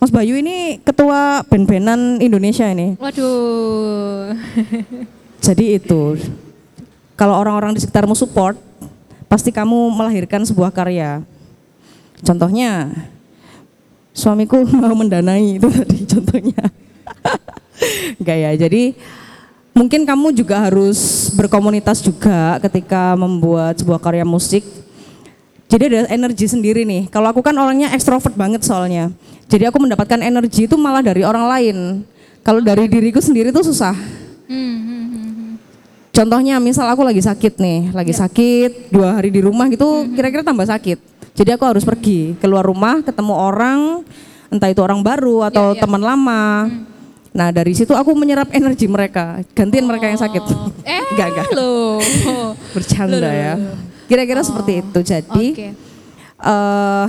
[0.01, 2.97] Mas Bayu ini ketua band-bandan Indonesia ini.
[2.97, 4.33] Waduh.
[5.45, 6.17] Jadi itu.
[7.13, 8.57] Kalau orang-orang di sekitarmu support,
[9.29, 11.21] pasti kamu melahirkan sebuah karya.
[12.25, 12.89] Contohnya,
[14.13, 16.63] suamiku mau mendanai itu tadi contohnya.
[18.21, 18.93] Enggak ya, jadi
[19.73, 24.63] mungkin kamu juga harus berkomunitas juga ketika membuat sebuah karya musik.
[25.73, 27.09] Jadi ada energi sendiri nih.
[27.09, 29.09] Kalau aku kan orangnya ekstrovert banget soalnya.
[29.49, 31.77] Jadi aku mendapatkan energi itu malah dari orang lain.
[32.45, 33.97] Kalau dari diriku sendiri tuh susah.
[34.45, 35.51] Hmm, hmm, hmm, hmm.
[36.13, 40.69] Contohnya misal aku lagi sakit nih, lagi sakit dua hari di rumah gitu, kira-kira tambah
[40.69, 41.01] sakit.
[41.33, 43.79] Jadi aku harus pergi keluar rumah, ketemu orang,
[44.53, 45.81] entah itu orang baru atau Ya, ya.
[45.81, 46.69] teman lama.
[47.33, 50.43] Nah dari situ aku menyerap energi mereka, gantiin mereka yang sakit.
[50.85, 51.47] Eh, Enggak, enggak.
[51.57, 51.97] loh.
[52.77, 53.53] Bercanda Loh, loh, ya.
[54.13, 54.99] Kira-kira seperti itu.
[55.01, 55.67] Jadi Oke.
[56.37, 57.07] eh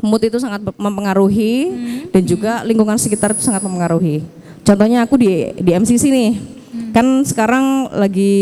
[0.00, 2.00] mood itu sangat mempengaruhi Hmm.
[2.10, 4.26] dan juga lingkungan sekitar itu sangat mempengaruhi.
[4.66, 6.32] Contohnya aku di di MCC nih.
[6.70, 6.90] Hmm.
[6.90, 8.34] Kan sekarang lagi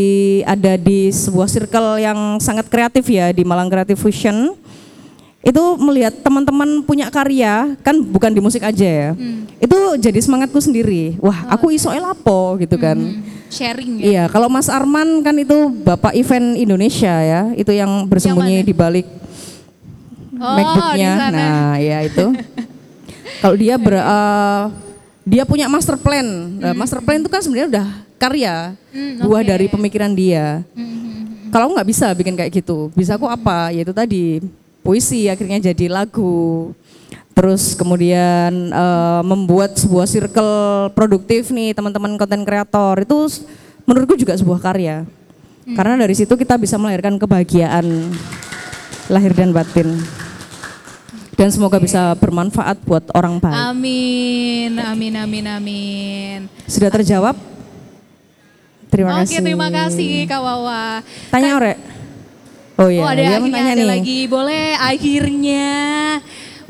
[0.44, 4.56] ada di sebuah circle yang sangat kreatif ya di Malang Creative Fusion.
[5.48, 9.10] Itu melihat teman-teman punya karya, kan bukan di musik aja ya.
[9.16, 9.48] Hmm.
[9.56, 11.16] Itu jadi semangatku sendiri.
[11.24, 13.00] Wah, aku iso elapo gitu kan.
[13.00, 13.24] Hmm.
[13.48, 14.04] Sharing ya.
[14.04, 19.08] Iya, kalau Mas Arman kan itu Bapak event Indonesia ya, itu yang bersembunyi di balik
[20.38, 21.12] Oh, MacBooknya.
[21.34, 22.30] Nah, ya itu.
[23.42, 24.62] kalau dia ber, eh,
[25.26, 26.22] dia punya master plan.
[26.62, 27.86] Nah, master plan itu kan sebenarnya udah
[28.20, 28.56] karya,
[28.94, 29.48] Hmm, buah oke.
[29.50, 30.62] dari pemikiran dia.
[30.76, 31.50] Hmm, hmm, hmm.
[31.50, 33.74] Kalau nggak bisa bikin kayak gitu, bisa aku apa?
[33.74, 34.44] Yaitu tadi
[34.88, 36.72] puisi akhirnya jadi lagu.
[37.36, 43.44] Terus kemudian eh, membuat sebuah circle produktif nih teman-teman konten kreator itu
[43.84, 45.04] menurutku juga sebuah karya.
[45.68, 47.84] Karena dari situ kita bisa melahirkan kebahagiaan
[49.12, 50.00] lahir dan batin.
[51.36, 53.54] Dan semoga bisa bermanfaat buat orang baik.
[53.70, 56.38] Amin, amin, amin, amin.
[56.66, 57.36] Sudah terjawab?
[58.88, 59.44] Terima Oke, kasih.
[59.44, 61.04] terima kasih Kak Wawa.
[61.30, 61.97] Tanya Ore.
[62.78, 63.88] Oh iya, oh ada dia akhirnya ada nih.
[63.90, 64.18] lagi.
[64.30, 65.66] Boleh akhirnya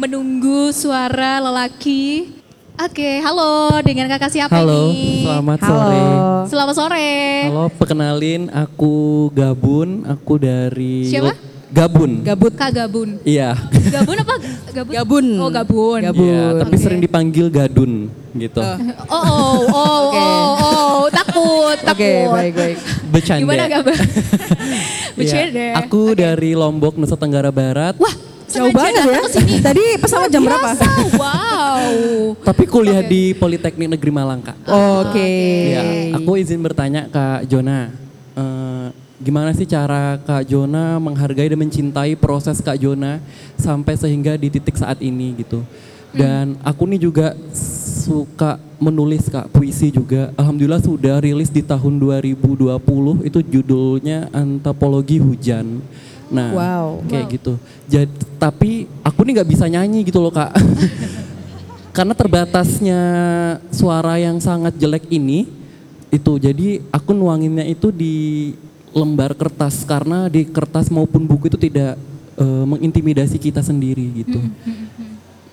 [0.01, 2.33] menunggu suara lelaki.
[2.79, 5.27] Oke, halo dengan kakak siapa Halo, ini?
[5.27, 5.69] selamat Halo.
[5.69, 6.05] sore.
[6.49, 7.13] Selamat sore.
[7.51, 8.95] Halo, perkenalin aku
[9.37, 11.35] Gabun, aku dari Siapa?
[11.69, 12.25] Gabun.
[12.25, 12.53] Gabut.
[12.57, 13.21] Kak Gabun.
[13.29, 13.53] Iya.
[13.93, 14.35] Gabun apa?
[14.73, 14.93] Gabun.
[14.97, 15.27] Gabun.
[15.37, 16.01] Oh, Gabun.
[16.01, 16.25] Gabun.
[16.25, 16.83] Iya, tapi Oke.
[16.83, 18.61] sering dipanggil Gadun gitu.
[18.61, 18.77] Oh,
[19.13, 20.19] oh, oh, Oke.
[20.23, 22.01] oh, oh, takut, takut.
[22.01, 22.77] Oke, baik baik.
[23.13, 23.43] Bercanda.
[23.45, 23.97] Gimana Gabun?
[25.19, 25.67] Iya, Bercanda.
[25.83, 27.99] Aku dari Lombok, Nusa Tenggara Barat.
[27.99, 28.15] Wah,
[28.49, 29.03] Jauh banget ya.
[29.03, 29.55] datang ke sini.
[29.59, 30.71] Tadi pesawat jam berapa?
[31.19, 31.85] Wow.
[32.47, 34.57] Tapi kuliah di Politeknik Negeri Malang, Kak.
[35.03, 35.33] Oke.
[35.75, 35.83] Iya,
[36.17, 37.91] aku izin bertanya Kak Jona.
[38.39, 38.68] Eh,
[39.19, 43.19] gimana sih cara Kak Jona menghargai dan mencintai proses Kak Jona
[43.59, 45.63] sampai sehingga di titik saat ini gitu.
[46.15, 47.37] Dan aku nih juga
[48.09, 50.33] suka menulis Kak, puisi juga.
[50.39, 55.83] Alhamdulillah sudah rilis di tahun 2020 itu judulnya Antropologi Hujan.
[56.29, 56.89] Nah, Wow.
[57.09, 57.53] kayak gitu.
[57.89, 58.71] Jadi tapi
[59.05, 60.55] aku nih nggak bisa nyanyi gitu loh Kak.
[61.97, 63.01] Karena terbatasnya
[63.75, 65.51] suara yang sangat jelek ini
[66.09, 68.55] itu jadi aku nuanginnya itu di
[68.95, 71.97] lembar kertas karena di kertas maupun buku itu tidak
[72.39, 74.41] eh, mengintimidasi kita sendiri gitu.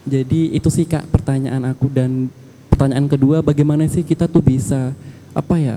[0.05, 2.29] Jadi itu sih kak pertanyaan aku dan
[2.69, 4.93] pertanyaan kedua bagaimana sih kita tuh bisa
[5.33, 5.75] apa ya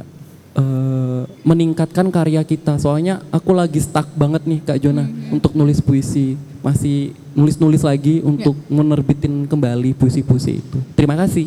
[0.59, 6.37] eh, meningkatkan karya kita soalnya aku lagi stuck banget nih kak Jona untuk nulis puisi
[6.59, 10.79] masih nulis-nulis lagi untuk menerbitin kembali puisi-puisi itu.
[10.99, 11.47] Terima kasih.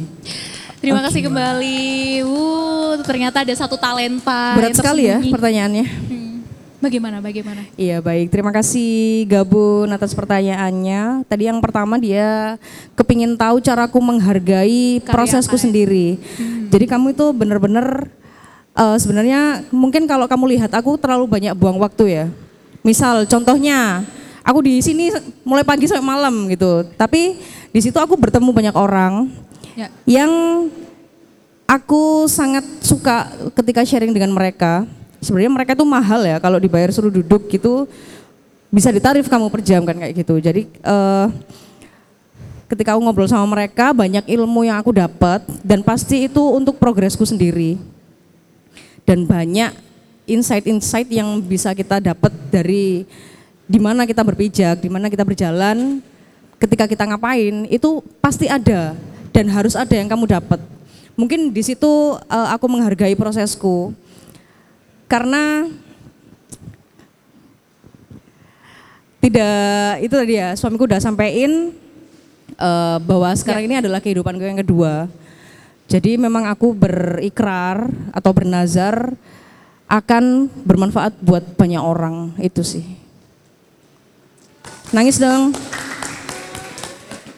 [0.82, 2.26] Terima kasih kembali.
[2.26, 4.58] Uh, ternyata ada satu talenta.
[4.58, 5.86] Berat sekali ya pertanyaannya.
[5.86, 6.42] Hmm.
[6.82, 7.62] Bagaimana, bagaimana?
[7.78, 11.22] Iya baik, terima kasih Gabun atas pertanyaannya.
[11.30, 12.58] Tadi yang pertama dia
[12.98, 15.70] kepingin tahu caraku menghargai Karya prosesku ya?
[15.70, 16.18] sendiri.
[16.74, 18.10] Jadi kamu itu benar-benar
[18.74, 22.26] eh, sebenarnya mungkin kalau kamu lihat aku terlalu banyak buang waktu ya.
[22.82, 24.02] Misal contohnya
[24.42, 25.14] aku di sini
[25.46, 26.90] mulai pagi sampai malam gitu.
[26.98, 27.38] Tapi
[27.70, 29.30] di situ aku bertemu banyak orang
[29.72, 29.88] Ya.
[30.04, 30.32] yang
[31.64, 34.84] aku sangat suka ketika sharing dengan mereka.
[35.22, 37.86] Sebenarnya mereka tuh mahal ya kalau dibayar suruh duduk gitu
[38.74, 40.42] bisa ditarif kamu per jam kan kayak gitu.
[40.42, 41.28] Jadi eh,
[42.72, 47.24] ketika aku ngobrol sama mereka banyak ilmu yang aku dapat dan pasti itu untuk progresku
[47.24, 47.78] sendiri.
[49.06, 49.76] Dan banyak
[50.30, 53.04] insight-insight yang bisa kita dapat dari
[53.68, 56.00] di mana kita berpijak, di mana kita berjalan,
[56.62, 58.96] ketika kita ngapain itu pasti ada
[59.42, 60.62] dan harus ada yang kamu dapat.
[61.18, 63.90] Mungkin di situ eh, aku menghargai prosesku
[65.10, 65.66] karena
[69.18, 71.74] tidak itu tadi ya suamiku udah sampein
[72.54, 75.10] eh, bahwa sekarang ini adalah kehidupanku yang kedua.
[75.90, 79.12] Jadi memang aku berikrar atau bernazar
[79.90, 82.86] akan bermanfaat buat banyak orang itu sih.
[84.94, 85.52] Nangis dong.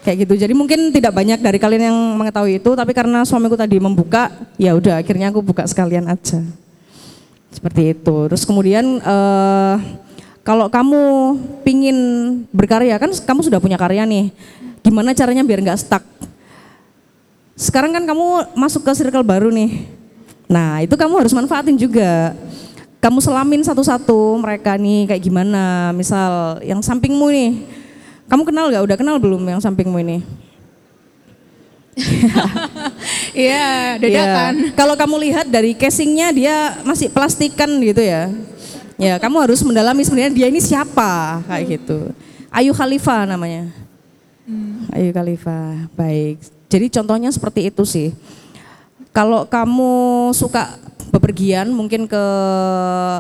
[0.04, 0.34] Kayak gitu.
[0.36, 4.28] Jadi mungkin tidak banyak dari kalian yang mengetahui itu, tapi karena suamiku tadi membuka,
[4.60, 6.44] ya udah akhirnya aku buka sekalian aja.
[7.50, 8.16] Seperti itu.
[8.28, 9.76] Terus kemudian eh,
[10.44, 11.02] Kalau kamu
[11.64, 11.98] pingin
[12.52, 14.28] berkarya kan kamu sudah punya karya nih.
[14.84, 16.04] Gimana caranya biar nggak stuck?
[17.56, 19.88] Sekarang kan kamu masuk ke circle baru nih.
[20.52, 22.36] Nah itu kamu harus manfaatin juga.
[23.00, 25.96] Kamu selamin satu-satu mereka nih kayak gimana.
[25.96, 27.52] Misal yang sampingmu nih.
[28.34, 28.82] Kamu kenal nggak?
[28.82, 30.18] Udah kenal belum yang sampingmu ini?
[33.34, 34.74] Iya, dadakan.
[34.78, 38.34] Kalau kamu lihat dari casingnya dia masih plastikan gitu ya.
[38.98, 42.14] Ya, kamu harus mendalami sebenarnya dia ini siapa kayak gitu.
[42.50, 43.70] Ayu Khalifa namanya.
[44.94, 46.42] Ayu Khalifa, baik.
[46.70, 48.14] Jadi contohnya seperti itu sih.
[49.14, 50.78] Kalau kamu suka
[51.14, 52.24] bepergian mungkin ke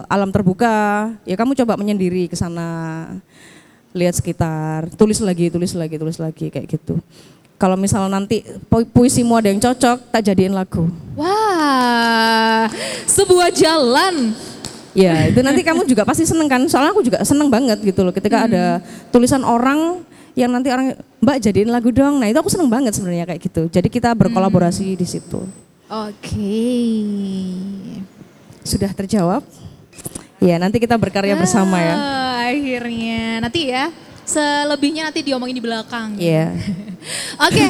[0.10, 3.10] alam terbuka, ya kamu coba menyendiri ke sana.
[3.94, 6.98] Lihat sekitar, tulis lagi, tulis lagi, tulis lagi kayak gitu.
[7.62, 10.90] Kalau misal nanti pu- puisimu ada yang cocok, tak jadiin lagu.
[11.16, 12.68] Wah,
[13.06, 14.34] sebuah jalan.
[14.94, 16.62] Ya, itu nanti kamu juga pasti seneng kan?
[16.70, 18.78] Soalnya aku juga seneng banget gitu loh ketika ada
[19.10, 22.20] tulisan orang yang nanti orang Mbak jadiin lagu dong.
[22.20, 23.70] Nah, itu aku seneng banget sebenarnya kayak gitu.
[23.70, 25.46] Jadi kita berkolaborasi di situ.
[25.88, 26.62] Oke.
[28.66, 29.46] Sudah terjawab?
[30.44, 31.96] Ya, nanti kita berkarya bersama ya.
[31.96, 33.88] Ah, Akhirnya, nanti ya.
[34.24, 36.16] Selebihnya nanti diomongin di belakang.
[36.20, 36.52] Iya.
[37.48, 37.64] Oke,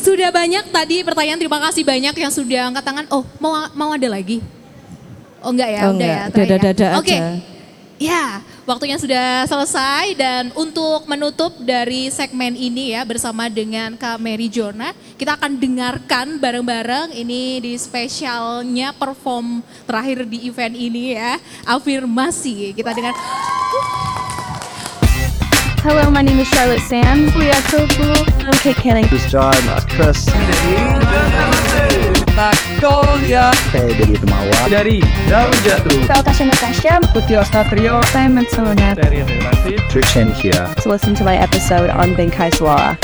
[0.00, 1.40] sudah banyak tadi pertanyaan.
[1.40, 3.04] Terima kasih banyak yang sudah angkat tangan.
[3.12, 4.40] Oh, mau mau ada lagi?
[5.40, 6.08] Oh enggak ya, Oh, udah enggak.
[6.08, 6.20] ya.
[6.20, 6.32] ya.
[6.32, 7.16] Dada-dada Oke.
[7.16, 7.20] aja.
[8.00, 8.24] Ya,
[8.70, 14.94] waktunya sudah selesai dan untuk menutup dari segmen ini ya bersama dengan Kak Mary Jona,
[15.18, 19.58] kita akan dengarkan bareng-bareng ini di spesialnya perform
[19.90, 22.70] terakhir di event ini ya, afirmasi.
[22.70, 23.18] Kita dengar
[25.82, 27.34] Hello, my name is Charlotte Sands.
[27.34, 28.12] We are so cool.
[28.44, 29.08] I'm Kate Canning.
[29.08, 30.28] Terus John, Mas Chris,
[32.36, 34.60] Victoria saya dari Temawa.
[34.68, 34.96] dari
[35.28, 36.04] Daun Jatuh.
[36.04, 36.94] Natasha Natasha.
[37.16, 39.00] Putih Satrio Simon Solonat.
[39.00, 40.68] dari Relasi Trishan here.
[40.84, 42.96] To listen to my episode on Bengkai Suara.